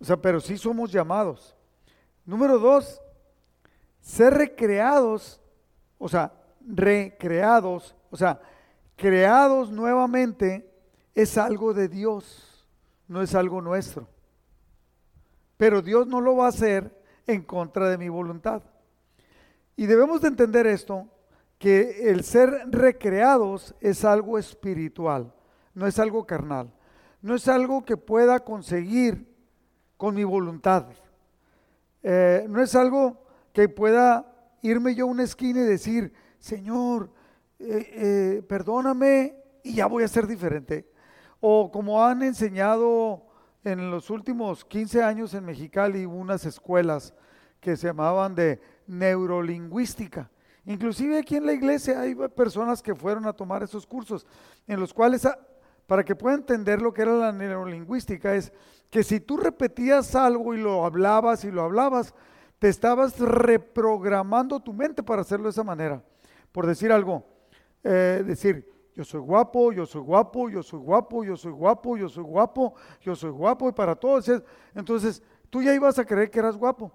O 0.00 0.04
sea, 0.04 0.16
pero 0.16 0.40
sí 0.40 0.58
somos 0.58 0.90
llamados. 0.90 1.54
Número 2.24 2.58
dos, 2.58 3.00
ser 4.00 4.34
recreados, 4.34 5.40
o 5.96 6.08
sea, 6.08 6.32
recreados, 6.60 7.94
o 8.10 8.16
sea, 8.16 8.40
creados 8.96 9.70
nuevamente 9.70 10.68
es 11.14 11.38
algo 11.38 11.72
de 11.72 11.86
Dios, 11.86 12.66
no 13.06 13.22
es 13.22 13.32
algo 13.36 13.62
nuestro. 13.62 14.08
Pero 15.56 15.80
Dios 15.80 16.08
no 16.08 16.20
lo 16.20 16.34
va 16.34 16.46
a 16.46 16.48
hacer 16.48 17.00
en 17.26 17.42
contra 17.42 17.88
de 17.88 17.98
mi 17.98 18.08
voluntad. 18.08 18.62
Y 19.76 19.86
debemos 19.86 20.20
de 20.20 20.28
entender 20.28 20.66
esto, 20.66 21.08
que 21.58 22.10
el 22.10 22.24
ser 22.24 22.50
recreados 22.70 23.74
es 23.80 24.04
algo 24.04 24.38
espiritual 24.38 25.32
no 25.74 25.86
es 25.86 25.98
algo 25.98 26.26
carnal, 26.26 26.72
no 27.20 27.34
es 27.34 27.48
algo 27.48 27.84
que 27.84 27.96
pueda 27.96 28.40
conseguir 28.40 29.26
con 29.96 30.14
mi 30.14 30.24
voluntad, 30.24 30.88
eh, 32.02 32.46
no 32.48 32.60
es 32.60 32.74
algo 32.74 33.24
que 33.52 33.68
pueda 33.68 34.58
irme 34.62 34.94
yo 34.94 35.04
a 35.04 35.10
una 35.10 35.22
esquina 35.22 35.60
y 35.60 35.64
decir, 35.64 36.12
Señor, 36.38 37.10
eh, 37.58 37.92
eh, 37.94 38.42
perdóname 38.48 39.36
y 39.62 39.74
ya 39.74 39.86
voy 39.86 40.02
a 40.02 40.08
ser 40.08 40.26
diferente. 40.26 40.90
O 41.40 41.70
como 41.70 42.04
han 42.04 42.22
enseñado 42.22 43.26
en 43.64 43.90
los 43.90 44.10
últimos 44.10 44.64
15 44.64 45.02
años 45.02 45.34
en 45.34 45.44
Mexicali 45.44 46.04
unas 46.06 46.44
escuelas 46.44 47.14
que 47.60 47.76
se 47.76 47.86
llamaban 47.86 48.34
de 48.34 48.60
neurolingüística. 48.86 50.30
Inclusive 50.64 51.18
aquí 51.18 51.36
en 51.36 51.46
la 51.46 51.52
iglesia 51.52 52.00
hay 52.00 52.14
personas 52.14 52.82
que 52.82 52.94
fueron 52.94 53.26
a 53.26 53.32
tomar 53.32 53.62
esos 53.62 53.86
cursos 53.86 54.26
en 54.66 54.78
los 54.78 54.92
cuales 54.92 55.26
para 55.86 56.04
que 56.04 56.14
pueda 56.14 56.36
entender 56.36 56.80
lo 56.80 56.92
que 56.92 57.02
era 57.02 57.12
la 57.12 57.32
neurolingüística, 57.32 58.34
es 58.34 58.52
que 58.90 59.02
si 59.02 59.20
tú 59.20 59.36
repetías 59.36 60.14
algo 60.14 60.54
y 60.54 60.58
lo 60.58 60.84
hablabas 60.84 61.44
y 61.44 61.50
lo 61.50 61.62
hablabas, 61.62 62.14
te 62.58 62.68
estabas 62.68 63.18
reprogramando 63.18 64.60
tu 64.60 64.72
mente 64.72 65.02
para 65.02 65.22
hacerlo 65.22 65.44
de 65.44 65.50
esa 65.50 65.64
manera. 65.64 66.02
Por 66.52 66.66
decir 66.66 66.92
algo, 66.92 67.26
eh, 67.82 68.22
decir, 68.24 68.68
yo 68.94 69.04
soy 69.04 69.20
guapo, 69.20 69.72
yo 69.72 69.86
soy 69.86 70.02
guapo, 70.02 70.50
yo 70.50 70.62
soy 70.62 70.78
guapo, 70.80 71.24
yo 71.24 71.36
soy 71.36 71.52
guapo, 71.52 71.96
yo 71.96 72.08
soy 72.08 72.22
guapo, 72.22 72.74
yo 73.00 73.16
soy 73.16 73.30
guapo, 73.30 73.68
y 73.68 73.72
para 73.72 73.94
todos. 73.94 74.30
Entonces, 74.74 75.22
tú 75.48 75.62
ya 75.62 75.74
ibas 75.74 75.98
a 75.98 76.04
creer 76.04 76.30
que 76.30 76.38
eras 76.38 76.56
guapo, 76.56 76.92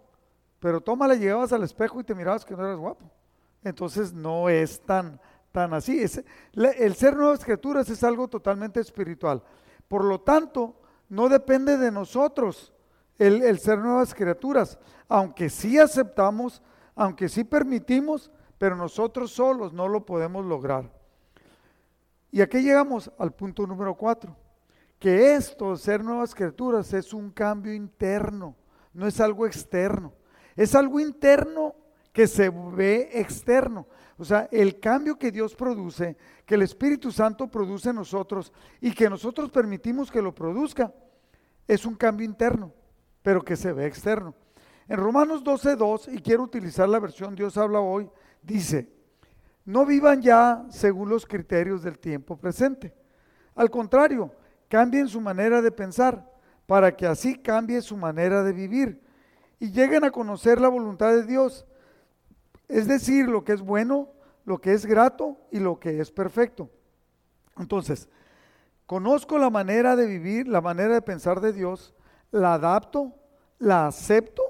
pero 0.59 0.79
tómala, 0.79 1.15
llegabas 1.15 1.51
al 1.53 1.63
espejo 1.63 1.99
y 1.99 2.03
te 2.03 2.13
mirabas 2.13 2.45
que 2.45 2.55
no 2.55 2.63
eras 2.63 2.77
guapo. 2.77 3.09
Entonces, 3.63 4.13
no 4.13 4.47
es 4.47 4.79
tan, 4.81 5.19
tan 5.51 5.73
así. 5.73 6.03
El 6.53 6.95
ser 6.95 7.17
nuevas 7.17 7.43
criaturas 7.43 7.89
es 7.89 8.03
algo 8.03 8.27
totalmente 8.27 8.79
espiritual. 8.79 9.41
Por 9.87 10.03
lo 10.03 10.21
tanto, 10.21 10.75
no 11.09 11.29
depende 11.29 11.77
de 11.77 11.91
nosotros 11.91 12.73
el, 13.17 13.41
el 13.41 13.57
ser 13.57 13.79
nuevas 13.79 14.13
criaturas, 14.13 14.77
aunque 15.07 15.49
sí 15.49 15.79
aceptamos, 15.79 16.61
aunque 16.93 17.27
sí 17.27 17.43
permitimos, 17.43 18.31
pero 18.59 18.75
nosotros 18.75 19.31
solos 19.31 19.73
no 19.73 19.87
lo 19.87 20.05
podemos 20.05 20.45
lograr. 20.45 20.96
Y 22.37 22.41
aquí 22.43 22.59
llegamos 22.59 23.11
al 23.17 23.33
punto 23.33 23.65
número 23.65 23.95
cuatro, 23.95 24.37
que 24.99 25.33
esto, 25.33 25.75
ser 25.75 26.03
nuevas 26.03 26.35
criaturas, 26.35 26.93
es 26.93 27.11
un 27.11 27.31
cambio 27.31 27.73
interno, 27.73 28.55
no 28.93 29.07
es 29.07 29.19
algo 29.19 29.47
externo. 29.47 30.13
Es 30.55 30.75
algo 30.75 30.99
interno 30.99 31.73
que 32.13 32.27
se 32.27 32.49
ve 32.49 33.09
externo. 33.11 33.87
O 34.19 34.23
sea, 34.23 34.47
el 34.51 34.79
cambio 34.79 35.17
que 35.17 35.31
Dios 35.31 35.55
produce, 35.55 36.15
que 36.45 36.53
el 36.53 36.61
Espíritu 36.61 37.11
Santo 37.11 37.47
produce 37.47 37.89
en 37.89 37.95
nosotros 37.95 38.53
y 38.81 38.91
que 38.91 39.09
nosotros 39.09 39.49
permitimos 39.49 40.11
que 40.11 40.21
lo 40.21 40.35
produzca, 40.35 40.93
es 41.67 41.87
un 41.87 41.95
cambio 41.95 42.23
interno, 42.23 42.71
pero 43.23 43.43
que 43.43 43.55
se 43.55 43.73
ve 43.73 43.87
externo. 43.87 44.35
En 44.87 44.97
Romanos 44.97 45.43
12.2, 45.43 46.13
y 46.13 46.21
quiero 46.21 46.43
utilizar 46.43 46.87
la 46.87 46.99
versión 46.99 47.33
Dios 47.33 47.57
habla 47.57 47.79
hoy, 47.79 48.07
dice, 48.43 48.95
no 49.67 49.85
vivan 49.85 50.21
ya 50.21 50.65
según 50.69 51.09
los 51.09 51.25
criterios 51.25 51.83
del 51.83 51.99
tiempo 51.99 52.37
presente. 52.37 52.95
Al 53.53 53.69
contrario, 53.69 54.31
cambien 54.69 55.09
su 55.09 55.19
manera 55.19 55.61
de 55.61 55.71
pensar 55.71 56.25
para 56.65 56.95
que 56.95 57.05
así 57.05 57.37
cambie 57.37 57.81
su 57.81 57.97
manera 57.97 58.43
de 58.43 58.53
vivir 58.53 59.03
y 59.59 59.71
lleguen 59.71 60.05
a 60.05 60.11
conocer 60.11 60.61
la 60.61 60.69
voluntad 60.69 61.11
de 61.11 61.23
Dios, 61.23 61.65
es 62.69 62.87
decir, 62.87 63.27
lo 63.27 63.43
que 63.43 63.51
es 63.51 63.61
bueno, 63.61 64.07
lo 64.45 64.61
que 64.61 64.71
es 64.71 64.85
grato 64.85 65.37
y 65.51 65.59
lo 65.59 65.81
que 65.81 65.99
es 65.99 66.11
perfecto. 66.11 66.69
Entonces, 67.57 68.07
conozco 68.85 69.37
la 69.37 69.49
manera 69.49 69.97
de 69.97 70.07
vivir, 70.07 70.47
la 70.47 70.61
manera 70.61 70.93
de 70.93 71.01
pensar 71.01 71.41
de 71.41 71.51
Dios, 71.51 71.93
la 72.31 72.53
adapto, 72.53 73.13
la 73.59 73.87
acepto, 73.87 74.43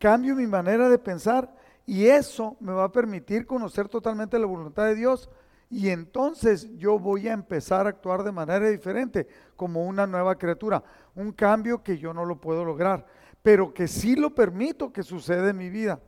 cambio 0.00 0.34
mi 0.34 0.48
manera 0.48 0.88
de 0.88 0.98
pensar 0.98 1.54
y 1.86 2.08
eso 2.08 2.56
me 2.60 2.72
va 2.72 2.84
a 2.84 2.92
permitir 2.92 3.46
conocer 3.46 3.88
totalmente 3.88 4.38
la 4.38 4.46
voluntad 4.46 4.86
de 4.86 4.96
Dios 4.96 5.30
y 5.70 5.88
entonces 5.88 6.68
yo 6.76 6.98
voy 6.98 7.28
a 7.28 7.32
empezar 7.32 7.86
a 7.86 7.90
actuar 7.90 8.22
de 8.22 8.32
manera 8.32 8.68
diferente, 8.68 9.26
como 9.56 9.84
una 9.84 10.06
nueva 10.06 10.36
criatura, 10.36 10.82
un 11.14 11.32
cambio 11.32 11.82
que 11.82 11.98
yo 11.98 12.12
no 12.12 12.24
lo 12.24 12.40
puedo 12.40 12.64
lograr, 12.64 13.06
pero 13.42 13.72
que 13.72 13.88
sí 13.88 14.16
lo 14.16 14.34
permito 14.34 14.92
que 14.92 15.02
suceda 15.02 15.50
en 15.50 15.56
mi 15.56 15.70
vida. 15.70 16.00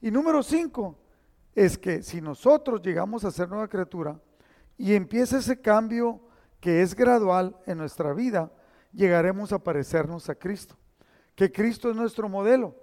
Y 0.00 0.10
número 0.10 0.42
cinco 0.42 0.98
es 1.54 1.78
que 1.78 2.02
si 2.02 2.20
nosotros 2.20 2.82
llegamos 2.82 3.24
a 3.24 3.30
ser 3.30 3.48
nueva 3.48 3.68
criatura 3.68 4.20
y 4.76 4.94
empieza 4.94 5.38
ese 5.38 5.60
cambio 5.60 6.20
que 6.60 6.82
es 6.82 6.94
gradual 6.94 7.56
en 7.66 7.78
nuestra 7.78 8.12
vida, 8.12 8.52
llegaremos 8.92 9.52
a 9.52 9.62
parecernos 9.62 10.28
a 10.28 10.34
Cristo, 10.34 10.76
que 11.34 11.50
Cristo 11.50 11.90
es 11.90 11.96
nuestro 11.96 12.28
modelo. 12.28 12.74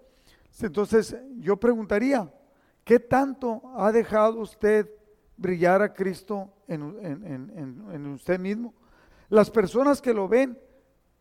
Entonces 0.62 1.16
yo 1.38 1.58
preguntaría, 1.58 2.32
¿qué 2.84 3.00
tanto 3.00 3.62
ha 3.76 3.92
dejado 3.92 4.40
usted 4.40 4.90
brillar 5.38 5.82
a 5.82 5.94
Cristo 5.94 6.50
en, 6.68 8.12
usted 8.14 8.40
mismo. 8.40 8.74
Las 9.30 9.50
personas 9.50 10.02
que 10.02 10.14
lo 10.14 10.28
ven, 10.28 10.58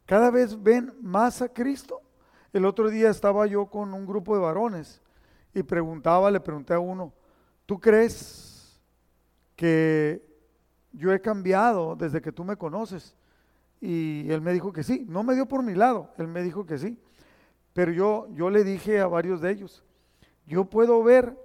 cada 0.07 0.31
vez 0.31 0.61
ven 0.63 0.93
más 1.01 1.43
a 1.43 1.49
Cristo. 1.49 2.01
El 2.53 2.65
otro 2.65 2.89
día 2.89 3.11
estaba 3.11 3.47
yo 3.47 3.67
con 3.67 3.93
un 3.95 4.07
grupo 4.07 4.35
de 4.35 4.43
varones 4.43 5.03
y 5.53 5.63
preguntaba, 5.63 6.31
le 6.31 6.41
pregunté 6.41 6.75
a 6.75 6.79
uno, 6.79 7.13
¿tú 7.67 7.81
crees 7.81 8.81
que 9.57 10.25
yo 10.93 11.13
he 11.13 11.21
cambiado 11.21 11.97
desde 11.97 12.21
que 12.21 12.33
tú 12.33 12.45
me 12.45 12.57
conoces? 12.57 13.17
Y 13.81 14.31
él 14.31 14.41
me 14.41 14.53
dijo 14.53 14.73
que 14.73 14.85
sí, 14.85 15.05
no 15.09 15.23
me 15.25 15.35
dio 15.35 15.47
por 15.47 15.63
mi 15.63 15.75
lado, 15.75 16.11
él 16.17 16.29
me 16.29 16.43
dijo 16.43 16.65
que 16.65 16.79
sí. 16.79 16.99
Pero 17.75 17.93
yo, 17.93 18.29
yo 18.31 18.49
le 18.49 18.65
dije 18.65 19.01
a 19.01 19.07
varios 19.07 19.43
de 19.43 19.51
ellos, 19.51 19.85
yo 20.47 20.65
puedo 20.65 21.03
ver 21.03 21.37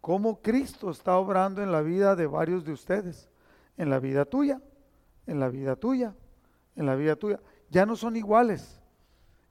cómo 0.00 0.40
Cristo 0.40 0.90
está 0.90 1.18
obrando 1.18 1.62
en 1.62 1.72
la 1.72 1.82
vida 1.82 2.16
de 2.16 2.26
varios 2.26 2.64
de 2.64 2.72
ustedes, 2.72 3.28
en 3.76 3.90
la 3.90 3.98
vida 3.98 4.24
tuya, 4.24 4.62
en 5.26 5.40
la 5.40 5.48
vida 5.48 5.76
tuya, 5.76 6.14
en 6.76 6.86
la 6.86 6.94
vida 6.94 7.16
tuya. 7.16 7.40
Ya 7.68 7.84
no 7.84 7.96
son 7.96 8.16
iguales. 8.16 8.80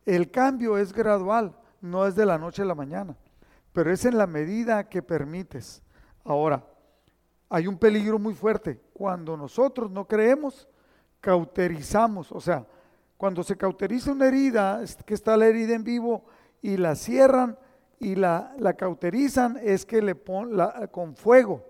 El 0.05 0.31
cambio 0.31 0.77
es 0.77 0.93
gradual, 0.93 1.55
no 1.81 2.07
es 2.07 2.15
de 2.15 2.25
la 2.25 2.37
noche 2.37 2.61
a 2.61 2.65
la 2.65 2.75
mañana, 2.75 3.17
pero 3.73 3.91
es 3.91 4.05
en 4.05 4.17
la 4.17 4.25
medida 4.25 4.87
que 4.87 5.01
permites. 5.01 5.83
Ahora, 6.23 6.65
hay 7.49 7.67
un 7.67 7.77
peligro 7.77 8.17
muy 8.17 8.33
fuerte. 8.33 8.79
Cuando 8.93 9.35
nosotros 9.35 9.91
no 9.91 10.07
creemos, 10.07 10.69
cauterizamos, 11.19 12.31
o 12.31 12.39
sea, 12.39 12.65
cuando 13.19 13.43
se 13.43 13.57
cauteriza 13.57 14.13
una 14.13 14.27
herida, 14.27 14.81
que 15.05 15.13
está 15.13 15.35
la 15.35 15.47
herida 15.47 15.75
en 15.75 15.83
vivo 15.83 16.23
y 16.61 16.77
la 16.77 16.95
cierran, 16.95 17.59
y 17.99 18.15
la, 18.15 18.55
cauterizan 18.77 19.59
es 19.61 19.85
que 19.85 20.01
le 20.01 20.15
ponen 20.15 20.57
con 20.89 21.17
fuego, 21.17 21.65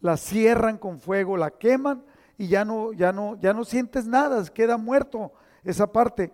la 0.00 0.18
cierran 0.18 0.76
con 0.76 1.00
fuego, 1.00 1.38
la 1.38 1.52
queman 1.52 2.04
y 2.36 2.48
ya 2.48 2.66
no, 2.66 2.92
ya 2.92 3.14
no, 3.14 3.40
ya 3.40 3.54
no 3.54 3.64
sientes 3.64 4.06
nada, 4.06 4.44
queda 4.52 4.76
muerto 4.76 5.32
esa 5.62 5.90
parte. 5.90 6.30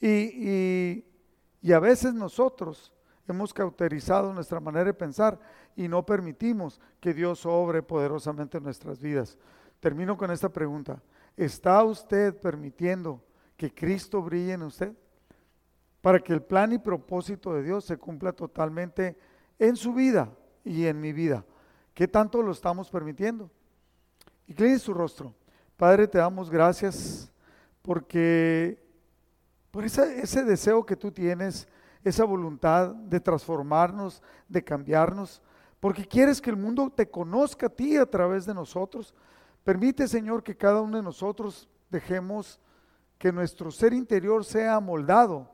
Y, 0.00 1.04
y 1.60 1.72
a 1.72 1.80
veces 1.80 2.14
nosotros 2.14 2.92
hemos 3.26 3.52
cauterizado 3.52 4.32
nuestra 4.32 4.60
manera 4.60 4.84
de 4.84 4.94
pensar 4.94 5.40
y 5.74 5.88
no 5.88 6.06
permitimos 6.06 6.80
que 7.00 7.12
Dios 7.12 7.44
obre 7.44 7.82
poderosamente 7.82 8.58
en 8.58 8.62
nuestras 8.62 9.00
vidas. 9.00 9.36
Termino 9.80 10.16
con 10.16 10.30
esta 10.30 10.50
pregunta. 10.50 11.02
¿Está 11.36 11.82
usted 11.82 12.40
permitiendo 12.40 13.24
que 13.58 13.74
Cristo 13.74 14.22
brille 14.22 14.54
en 14.54 14.62
usted? 14.62 14.94
para 16.00 16.20
que 16.20 16.32
el 16.32 16.42
plan 16.42 16.72
y 16.72 16.78
propósito 16.78 17.54
de 17.54 17.62
Dios 17.62 17.84
se 17.84 17.96
cumpla 17.96 18.32
totalmente 18.32 19.16
en 19.58 19.76
su 19.76 19.92
vida 19.92 20.30
y 20.64 20.86
en 20.86 21.00
mi 21.00 21.12
vida. 21.12 21.44
¿Qué 21.94 22.06
tanto 22.06 22.42
lo 22.42 22.52
estamos 22.52 22.88
permitiendo? 22.90 23.50
Incline 24.46 24.78
su 24.78 24.94
rostro. 24.94 25.34
Padre, 25.76 26.06
te 26.06 26.18
damos 26.18 26.50
gracias 26.50 27.30
porque 27.82 28.82
por 29.70 29.84
ese, 29.84 30.20
ese 30.20 30.44
deseo 30.44 30.86
que 30.86 30.96
tú 30.96 31.10
tienes, 31.10 31.68
esa 32.04 32.24
voluntad 32.24 32.94
de 32.94 33.20
transformarnos, 33.20 34.22
de 34.48 34.62
cambiarnos, 34.62 35.42
porque 35.80 36.06
quieres 36.06 36.40
que 36.40 36.50
el 36.50 36.56
mundo 36.56 36.90
te 36.90 37.08
conozca 37.08 37.66
a 37.66 37.70
ti 37.70 37.96
a 37.96 38.06
través 38.06 38.46
de 38.46 38.54
nosotros. 38.54 39.14
Permite, 39.64 40.08
Señor, 40.08 40.42
que 40.42 40.56
cada 40.56 40.80
uno 40.80 40.96
de 40.96 41.02
nosotros 41.02 41.68
dejemos 41.90 42.58
que 43.18 43.32
nuestro 43.32 43.70
ser 43.70 43.92
interior 43.92 44.44
sea 44.44 44.78
moldado 44.80 45.50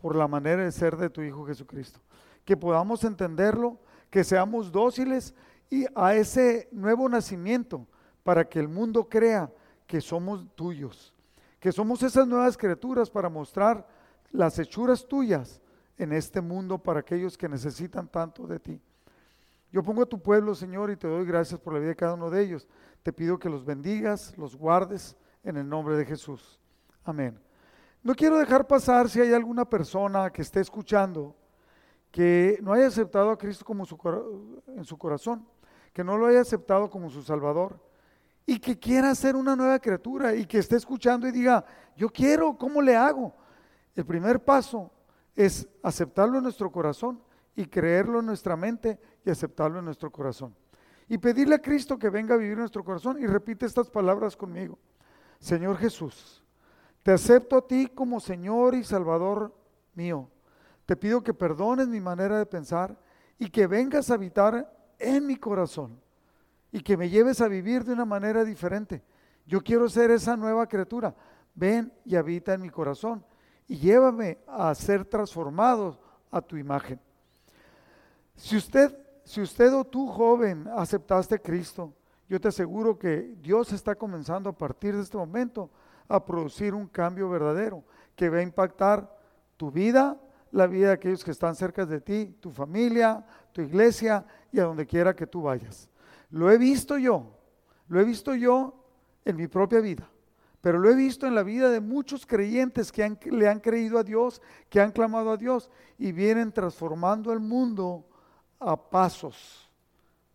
por 0.00 0.16
la 0.16 0.28
manera 0.28 0.64
de 0.64 0.72
ser 0.72 0.96
de 0.96 1.10
tu 1.10 1.20
Hijo 1.20 1.44
Jesucristo. 1.44 2.00
Que 2.44 2.56
podamos 2.56 3.04
entenderlo, 3.04 3.78
que 4.08 4.24
seamos 4.24 4.72
dóciles 4.72 5.34
y 5.68 5.86
a 5.94 6.14
ese 6.14 6.68
nuevo 6.72 7.08
nacimiento 7.08 7.86
para 8.22 8.48
que 8.48 8.58
el 8.58 8.68
mundo 8.68 9.08
crea 9.08 9.52
que 9.86 10.00
somos 10.00 10.46
tuyos, 10.54 11.14
que 11.58 11.72
somos 11.72 12.02
esas 12.02 12.26
nuevas 12.26 12.56
criaturas 12.56 13.10
para 13.10 13.28
mostrar 13.28 13.86
las 14.30 14.58
hechuras 14.58 15.06
tuyas 15.06 15.60
en 15.98 16.12
este 16.12 16.40
mundo 16.40 16.78
para 16.78 17.00
aquellos 17.00 17.36
que 17.36 17.48
necesitan 17.48 18.08
tanto 18.08 18.46
de 18.46 18.58
ti. 18.58 18.80
Yo 19.72 19.82
pongo 19.82 20.02
a 20.02 20.06
tu 20.06 20.20
pueblo, 20.20 20.54
Señor, 20.54 20.90
y 20.90 20.96
te 20.96 21.06
doy 21.06 21.24
gracias 21.24 21.60
por 21.60 21.72
la 21.72 21.78
vida 21.78 21.90
de 21.90 21.96
cada 21.96 22.14
uno 22.14 22.30
de 22.30 22.42
ellos. 22.42 22.68
Te 23.02 23.12
pido 23.12 23.38
que 23.38 23.48
los 23.48 23.64
bendigas, 23.64 24.36
los 24.36 24.56
guardes 24.56 25.16
en 25.44 25.56
el 25.56 25.68
nombre 25.68 25.96
de 25.96 26.04
Jesús. 26.04 26.59
Amén. 27.04 27.38
No 28.02 28.14
quiero 28.14 28.38
dejar 28.38 28.66
pasar 28.66 29.08
si 29.08 29.20
hay 29.20 29.32
alguna 29.32 29.64
persona 29.64 30.30
que 30.30 30.42
esté 30.42 30.60
escuchando 30.60 31.36
que 32.10 32.58
no 32.62 32.72
haya 32.72 32.86
aceptado 32.86 33.30
a 33.30 33.38
Cristo 33.38 33.64
como 33.64 33.84
en 34.66 34.84
su 34.84 34.98
corazón, 34.98 35.46
que 35.92 36.02
no 36.02 36.16
lo 36.16 36.26
haya 36.26 36.40
aceptado 36.40 36.90
como 36.90 37.10
su 37.10 37.22
Salvador 37.22 37.78
y 38.46 38.58
que 38.58 38.78
quiera 38.78 39.14
ser 39.14 39.36
una 39.36 39.54
nueva 39.54 39.78
criatura 39.78 40.34
y 40.34 40.46
que 40.46 40.58
esté 40.58 40.76
escuchando 40.76 41.28
y 41.28 41.32
diga, 41.32 41.64
yo 41.96 42.08
quiero, 42.08 42.56
¿cómo 42.56 42.82
le 42.82 42.96
hago? 42.96 43.34
El 43.94 44.04
primer 44.04 44.44
paso 44.44 44.90
es 45.34 45.68
aceptarlo 45.82 46.38
en 46.38 46.44
nuestro 46.44 46.70
corazón 46.70 47.22
y 47.54 47.66
creerlo 47.66 48.20
en 48.20 48.26
nuestra 48.26 48.56
mente 48.56 48.98
y 49.24 49.30
aceptarlo 49.30 49.78
en 49.78 49.84
nuestro 49.84 50.10
corazón. 50.10 50.54
Y 51.08 51.18
pedirle 51.18 51.56
a 51.56 51.62
Cristo 51.62 51.98
que 51.98 52.10
venga 52.10 52.34
a 52.34 52.38
vivir 52.38 52.52
en 52.52 52.60
nuestro 52.60 52.84
corazón 52.84 53.20
y 53.20 53.26
repite 53.26 53.66
estas 53.66 53.90
palabras 53.90 54.36
conmigo. 54.36 54.78
Señor 55.38 55.76
Jesús, 55.76 56.39
te 57.02 57.12
acepto 57.12 57.56
a 57.56 57.66
ti 57.66 57.86
como 57.86 58.20
Señor 58.20 58.74
y 58.74 58.84
Salvador 58.84 59.54
mío. 59.94 60.28
Te 60.86 60.96
pido 60.96 61.22
que 61.22 61.34
perdones 61.34 61.88
mi 61.88 62.00
manera 62.00 62.38
de 62.38 62.46
pensar 62.46 62.98
y 63.38 63.48
que 63.48 63.66
vengas 63.66 64.10
a 64.10 64.14
habitar 64.14 64.70
en 64.98 65.26
mi 65.26 65.36
corazón 65.36 66.00
y 66.72 66.80
que 66.80 66.96
me 66.96 67.08
lleves 67.08 67.40
a 67.40 67.48
vivir 67.48 67.84
de 67.84 67.92
una 67.92 68.04
manera 68.04 68.44
diferente. 68.44 69.02
Yo 69.46 69.62
quiero 69.62 69.88
ser 69.88 70.10
esa 70.10 70.36
nueva 70.36 70.66
criatura. 70.66 71.14
Ven 71.54 71.92
y 72.04 72.16
habita 72.16 72.54
en 72.54 72.60
mi 72.60 72.70
corazón 72.70 73.24
y 73.66 73.76
llévame 73.76 74.38
a 74.46 74.74
ser 74.74 75.04
transformado 75.04 75.98
a 76.30 76.40
tu 76.40 76.56
imagen. 76.56 77.00
Si 78.36 78.56
usted, 78.56 78.96
si 79.24 79.40
usted 79.40 79.72
o 79.74 79.84
tú 79.84 80.06
joven 80.06 80.68
aceptaste 80.76 81.36
a 81.36 81.38
Cristo, 81.38 81.92
yo 82.28 82.40
te 82.40 82.48
aseguro 82.48 82.98
que 82.98 83.34
Dios 83.40 83.72
está 83.72 83.94
comenzando 83.94 84.50
a 84.50 84.56
partir 84.56 84.94
de 84.94 85.02
este 85.02 85.16
momento 85.16 85.70
a 86.10 86.24
producir 86.26 86.74
un 86.74 86.88
cambio 86.88 87.30
verdadero 87.30 87.84
que 88.16 88.28
va 88.28 88.38
a 88.38 88.42
impactar 88.42 89.16
tu 89.56 89.70
vida, 89.70 90.20
la 90.50 90.66
vida 90.66 90.88
de 90.88 90.94
aquellos 90.94 91.24
que 91.24 91.30
están 91.30 91.54
cerca 91.54 91.86
de 91.86 92.00
ti, 92.00 92.36
tu 92.40 92.50
familia, 92.50 93.24
tu 93.52 93.62
iglesia 93.62 94.26
y 94.50 94.58
a 94.58 94.64
donde 94.64 94.86
quiera 94.86 95.14
que 95.14 95.28
tú 95.28 95.42
vayas. 95.42 95.88
Lo 96.30 96.50
he 96.50 96.58
visto 96.58 96.98
yo, 96.98 97.38
lo 97.86 98.00
he 98.00 98.04
visto 98.04 98.34
yo 98.34 98.74
en 99.24 99.36
mi 99.36 99.46
propia 99.46 99.80
vida, 99.80 100.10
pero 100.60 100.80
lo 100.80 100.90
he 100.90 100.96
visto 100.96 101.28
en 101.28 101.36
la 101.36 101.44
vida 101.44 101.70
de 101.70 101.80
muchos 101.80 102.26
creyentes 102.26 102.90
que 102.90 103.16
le 103.30 103.48
han 103.48 103.60
creído 103.60 103.96
a 103.96 104.02
Dios, 104.02 104.42
que 104.68 104.80
han 104.80 104.90
clamado 104.90 105.30
a 105.30 105.36
Dios 105.36 105.70
y 105.96 106.10
vienen 106.10 106.50
transformando 106.50 107.32
el 107.32 107.38
mundo 107.38 108.04
a 108.58 108.76
pasos. 108.76 109.70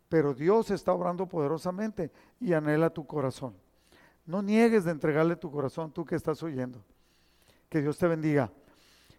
Pero 0.07 0.33
Dios 0.33 0.71
está 0.71 0.93
obrando 0.93 1.27
poderosamente 1.27 2.11
y 2.39 2.53
anhela 2.53 2.89
tu 2.89 3.05
corazón. 3.05 3.64
No 4.25 4.41
niegues 4.41 4.83
de 4.83 4.91
entregarle 4.91 5.35
tu 5.35 5.51
corazón, 5.51 5.91
tú 5.91 6.03
que 6.03 6.15
estás 6.15 6.41
oyendo. 6.41 6.83
Que 7.69 7.81
Dios 7.81 7.97
te 7.97 8.07
bendiga. 8.07 8.51